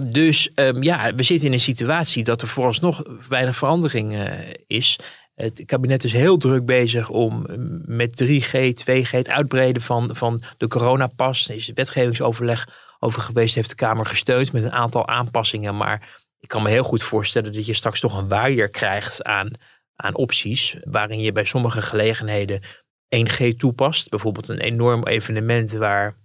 [0.00, 4.30] Dus ehm, ja, we zitten in een situatie dat er vooralsnog weinig verandering eh,
[4.66, 4.98] is.
[5.34, 7.54] Het kabinet is heel druk bezig om eh,
[7.84, 11.48] met 3G, 2G, het uitbreiden van, van de coronapas.
[11.48, 12.68] Er is wetgevingsoverleg
[12.98, 15.76] over geweest, heeft de Kamer gesteund met een aantal aanpassingen.
[15.76, 19.50] Maar ik kan me heel goed voorstellen dat je straks toch een waaier krijgt aan,
[19.96, 20.76] aan opties.
[20.84, 22.62] Waarin je bij sommige gelegenheden
[23.16, 24.08] 1G toepast.
[24.08, 26.16] Bijvoorbeeld een enorm evenement waar,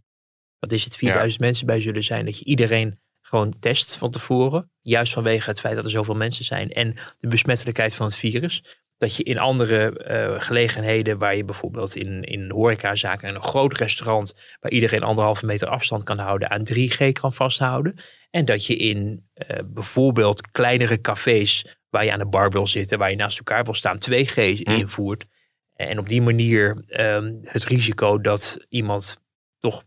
[0.59, 2.25] wat is het, 4000 mensen bij zullen zijn.
[2.25, 4.71] Dat je iedereen gewoon test van tevoren.
[4.81, 8.63] Juist vanwege het feit dat er zoveel mensen zijn en de besmettelijkheid van het virus.
[8.97, 13.77] Dat je in andere eh, gelegenheden, waar je bijvoorbeeld in, in horecazaken en een groot
[13.77, 17.95] restaurant, waar iedereen anderhalve meter afstand kan houden, aan 3G kan vasthouden.
[18.29, 22.97] En dat je in eh, bijvoorbeeld kleinere cafés, waar je aan de bar wil zitten,
[22.97, 25.25] waar je naast elkaar wil staan, 2G invoert.
[25.77, 29.17] En op die manier ehm, het risico dat iemand
[29.59, 29.83] toch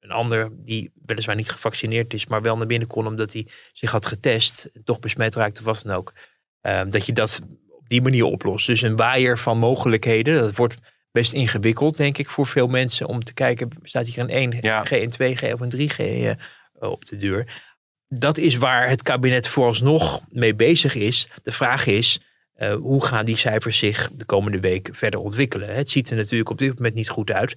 [0.00, 3.90] een ander die weliswaar niet gevaccineerd is, maar wel naar binnen kon omdat hij zich
[3.90, 6.12] had getest, toch besmet raakte, of wat dan ook.
[6.60, 8.66] ehm, dat je dat op die manier oplost.
[8.66, 10.38] Dus een waaier van mogelijkheden.
[10.38, 10.74] Dat wordt
[11.12, 14.92] best ingewikkeld, denk ik, voor veel mensen om te kijken, staat hier een 1G, Ja.
[14.92, 17.62] een 2G of een 3G eh, op de deur.
[18.08, 21.28] Dat is waar het kabinet vooralsnog mee bezig is.
[21.42, 22.20] De vraag is,
[22.54, 25.74] eh, hoe gaan die cijfers zich de komende week verder ontwikkelen?
[25.74, 27.56] Het ziet er natuurlijk op dit moment niet goed uit.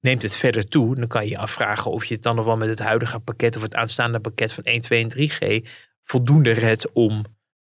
[0.00, 2.56] Neemt het verder toe, dan kan je je afvragen of je het dan nog wel
[2.56, 5.68] met het huidige pakket of het aanstaande pakket van 1, 2 en 3G
[6.02, 7.24] voldoende redt om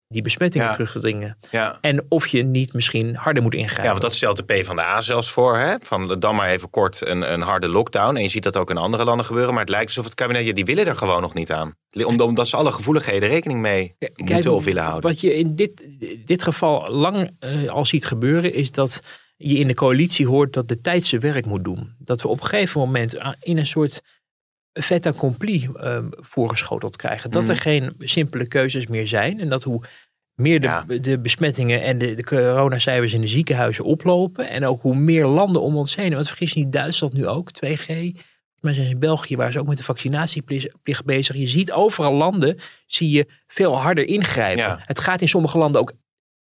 [0.08, 0.72] die besmettingen Ja.
[0.72, 1.38] terug te dringen.
[1.50, 1.78] Ja.
[1.80, 3.84] En of je niet misschien harder moet ingrijpen.
[3.84, 5.56] Ja, want dat stelt de PvdA zelfs voor.
[5.56, 5.74] Hè?
[5.80, 8.16] Van dan maar even kort een, een harde lockdown.
[8.16, 9.52] En je ziet dat ook in andere landen gebeuren.
[9.52, 11.74] Maar het lijkt alsof het kabinet, ja, die willen er gewoon nog niet aan.
[12.04, 15.10] Om- Omdat ze alle gevoeligheden rekening mee Kijk, moeten of willen houden.
[15.10, 15.84] Wat je in dit,
[16.24, 19.00] dit geval lang eh, al ziet gebeuren, is dat
[19.36, 21.94] je in de coalitie hoort dat de tijd zijn werk moet doen.
[21.98, 24.02] Dat we op een gegeven moment aan- in een soort
[24.72, 27.30] fait accompli eh, voorgeschoteld krijgen.
[27.30, 27.50] Dat Mhm.
[27.50, 29.40] er geen simpele keuzes meer zijn.
[29.40, 29.80] En dat hoe
[30.34, 30.84] meer de, Ja.
[31.00, 34.48] de besmettingen en de, de coronacijfers in de ziekenhuizen oplopen.
[34.48, 36.14] En ook hoe meer landen om ons heen.
[36.14, 38.12] Want vergis niet, Duitsland nu ook, 2G.
[38.60, 41.36] Maar zijn in België waren ze ook met de vaccinatieplicht bezig.
[41.36, 44.62] Je ziet overal landen, zie je veel harder ingrijpen.
[44.64, 44.80] Ja.
[44.84, 45.92] Het gaat in sommige landen ook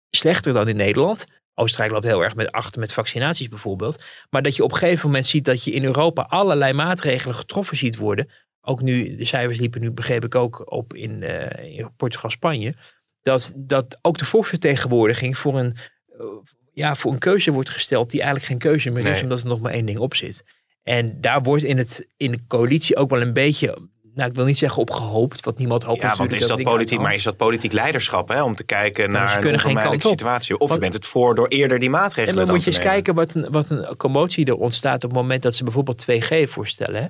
[0.10, 1.26] slechter dan in Nederland.
[1.60, 4.04] Oostenrijk loopt heel erg met achter met vaccinaties bijvoorbeeld.
[4.30, 7.78] Maar dat je op een gegeven moment ziet dat je in Europa allerlei maatregelen getroffen
[7.78, 8.30] ziet worden.
[8.62, 12.74] Ook nu, de cijfers liepen nu, begreep ik ook, op in, eh, in Portugal, Spanje.
[13.22, 16.26] Dat, dat ook de volksvertegenwoordiging voor een, eh,
[16.74, 19.60] ja, voor een keuze wordt gesteld die eigenlijk geen keuze meer is, omdat er nog
[19.60, 20.44] maar één ding op zit.
[20.84, 23.90] En daar wordt in, het, in de coalitie ook wel een beetje,
[24.20, 27.00] nou ik wil niet zeggen op gehoopt, want niemand hoopt Ja, want is dat politiek,
[27.00, 28.44] maar is dat politiek leiderschap hè?
[28.44, 30.58] om te kijken naar een onvermijdelijke situatie?
[30.58, 32.80] Of je bent het voor door eerder die En maatregelen dan dan moet je eens
[32.80, 36.50] kijken wat een, wat een commotie er ontstaat op het moment dat ze bijvoorbeeld 2G
[36.50, 37.02] voorstellen.
[37.02, 37.08] hè.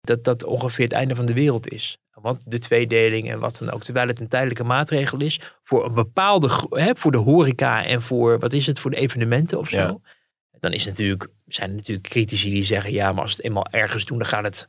[0.00, 1.98] Dat dat ongeveer het einde van de wereld is.
[2.12, 5.94] Want de tweedeling en wat dan ook, terwijl het een tijdelijke maatregel is voor een
[5.94, 9.76] bepaalde, hè, voor de horeca en voor, wat is het, voor de evenementen of zo.
[9.76, 9.98] Ja.
[10.60, 14.04] Dan is natuurlijk, zijn er natuurlijk critici die zeggen, ja, maar als het eenmaal ergens
[14.04, 14.68] doen, dan gaat het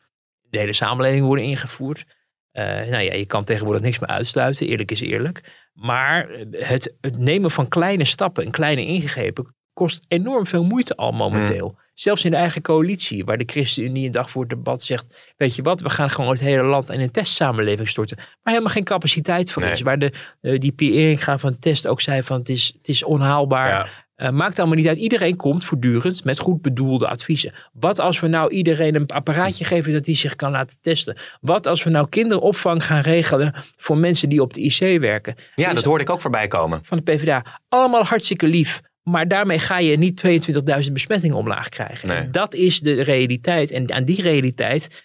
[0.54, 2.06] de hele samenleving worden ingevoerd.
[2.51, 5.68] Eh, nou ja, je kan tegenwoordig niks meer uitsluiten, eerlijk is eerlijk.
[5.74, 11.12] Maar het, het nemen van kleine stappen en kleine ingrepen kost enorm veel moeite al
[11.12, 11.78] momenteel.
[11.93, 15.56] Zelfs in de eigen coalitie, waar de ChristenUnie een dag voor het debat zegt: Weet
[15.56, 18.18] je wat, we gaan gewoon het hele land in een testsamenleving storten.
[18.18, 19.72] Maar helemaal geen capaciteit voor Nee.
[19.72, 19.82] is.
[19.82, 23.04] Waar de, eh, die Pierre Eringa van Test ook zei: van het is, het is
[23.04, 23.68] onhaalbaar.
[23.68, 23.88] Ja.
[24.24, 24.97] Eh, maakt allemaal niet uit.
[24.97, 27.53] Iedereen komt voortdurend met goed bedoelde adviezen.
[27.74, 31.17] Wat als we nou iedereen een apparaatje geven dat die zich kan laten testen?
[31.41, 35.36] Wat als we nou kinderopvang gaan regelen voor mensen die op de IC werken?
[35.55, 36.80] Ja, Dus dat hoorde ik ook voorbij komen.
[36.84, 37.45] van de PvdA.
[37.69, 38.82] Allemaal hartstikke lief.
[39.03, 40.24] Maar daarmee ga je niet
[40.86, 42.07] 22.000 besmettingen omlaag krijgen.
[42.07, 42.30] Nee.
[42.30, 43.71] Dat is de realiteit.
[43.71, 45.03] En aan die realiteit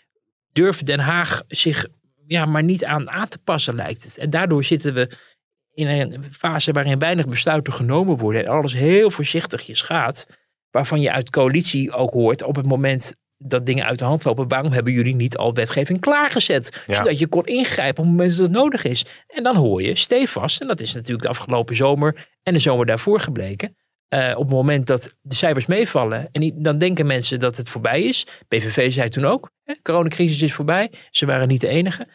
[0.52, 1.86] durft Den Haag zich
[2.28, 4.18] ja, maar niet aan aan te passen, lijkt het.
[4.18, 5.10] En daardoor zitten we
[5.78, 8.44] in een fase waarin weinig besluiten genomen worden.
[8.44, 10.26] En alles heel voorzichtigjes gaat.
[10.70, 14.48] Waarvan je uit coalitie ook hoort op het moment dat dingen uit de hand lopen.
[14.48, 16.82] Waarom hebben jullie niet al wetgeving klaargezet?
[16.86, 16.94] Ja.
[16.94, 19.04] Zodat je kon ingrijpen op het moment dat het nodig is.
[19.26, 22.86] En dan hoor je stevast, en dat is natuurlijk de afgelopen zomer en de zomer
[22.86, 23.76] daarvoor gebleken.
[24.08, 28.02] eh, op het moment dat de cijfers meevallen, en dan denken mensen dat het voorbij
[28.02, 28.26] is.
[28.48, 30.92] PVV zei toen ook, hè, coronacrisis is voorbij.
[31.10, 32.08] Ze waren niet de enige.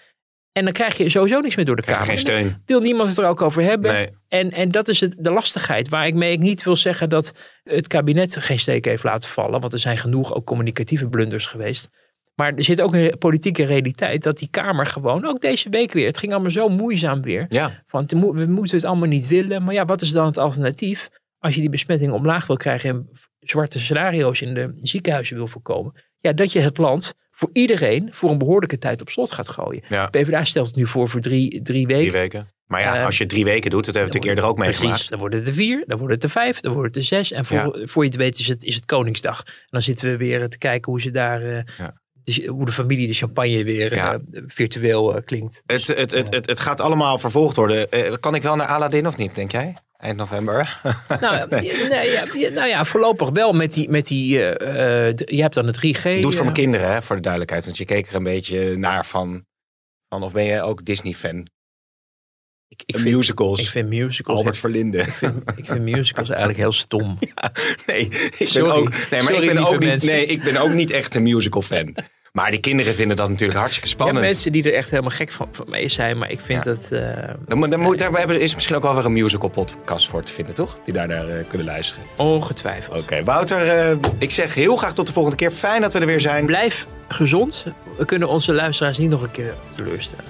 [0.54, 2.14] En dan krijg je sowieso niks meer door de Krijg Kamer.
[2.14, 2.62] geen steun.
[2.66, 3.92] wil niemand het er ook over hebben.
[3.92, 4.10] Nee.
[4.28, 7.34] En, en dat is het, de lastigheid waar ik mee ik niet wil zeggen dat
[7.64, 9.62] het kabinet geen steek heeft laten vallen.
[9.62, 11.90] Want er zijn genoeg ook communicatieve blunders geweest.
[12.36, 16.08] Maar er zit ook een politieke realiteit dat die Kamer gewoon, ook deze week weer,
[16.08, 17.46] het ging allemaal zo moeizaam weer.
[17.50, 19.64] Ja, Van we moeten het allemaal niet willen.
[19.64, 21.10] Maar ja, wat is dan het alternatief?
[21.40, 25.94] Als je die besmetting omlaag wil krijgen en zwarte scenario's in de ziekenhuizen wil voorkomen.
[26.20, 29.84] Ja, dat je het land voor iedereen voor een behoorlijke tijd op slot gaat gooien.
[29.90, 30.08] ja.
[30.08, 32.02] PvdA stelt het nu voor voor drie, drie weken.
[32.02, 32.52] Drie weken.
[32.68, 34.80] Maar ja, Eh, als je drie weken doet, dat hebben we natuurlijk eerder ook Precies,
[34.82, 35.10] meegemaakt.
[35.10, 37.32] dan worden het er vier, dan worden het er vijf, dan worden het er zes.
[37.32, 39.44] En voor, voor je het weet is het, is het Koningsdag.
[39.46, 41.94] En dan zitten we weer te kijken hoe ze daar, eh, Ja.
[42.24, 44.14] de- hoe de familie de champagne weer Ja.
[44.14, 45.62] eh, virtueel eh, klinkt.
[45.66, 47.88] Het, het, het, het, het gaat allemaal vervolgd worden.
[48.20, 49.74] Kan ik wel naar Aladdin of niet, denk jij?
[50.04, 50.80] Eind november.
[51.20, 51.46] Nou, ja,
[51.90, 55.54] nee, ja, ja, nou ja, voorlopig wel met die, met die eh, eh, je hebt
[55.56, 55.82] dan het 3G.
[55.82, 57.66] Doe het voor eh, mijn kinderen, hè, voor de duidelijkheid.
[57.66, 59.46] Want je keek er een beetje naar van.
[60.10, 61.48] van of ben je ook Disney-fan?
[62.68, 63.60] ik, ik, vind, musicals.
[63.60, 64.98] ik vind musicals, Albert Verlinde.
[64.98, 67.20] ik vind, ik vind musicals eigenlijk heel stom.
[67.86, 68.70] Nee, ik ben Sorry.
[68.70, 70.10] ook, nee, maar Sorry, ik ben ook niet, mensen.
[70.10, 71.96] nee, ik ben ook niet echt een musical-fan.
[72.38, 74.20] Maar die kinderen vinden dat natuurlijk hartstikke spannend.
[74.20, 76.72] mensen die er echt helemaal gek van, van mee zijn, maar ik vind Ja.
[76.74, 76.92] dat...
[76.92, 80.32] eh, Dan, dan moet, daar hebben, is misschien ook wel weer een musical-podcast voor te
[80.32, 80.78] vinden, toch?
[80.84, 82.04] Die daar naar eh, kunnen luisteren.
[82.16, 83.02] ongetwijfeld.
[83.02, 85.52] Oké, Wouter, eh, ik zeg heel graag tot de volgende keer.
[85.52, 86.46] Fijn dat we er weer zijn.
[86.46, 87.66] Blijf gezond.
[87.98, 90.26] We kunnen onze luisteraars niet nog een keer teleurstellen.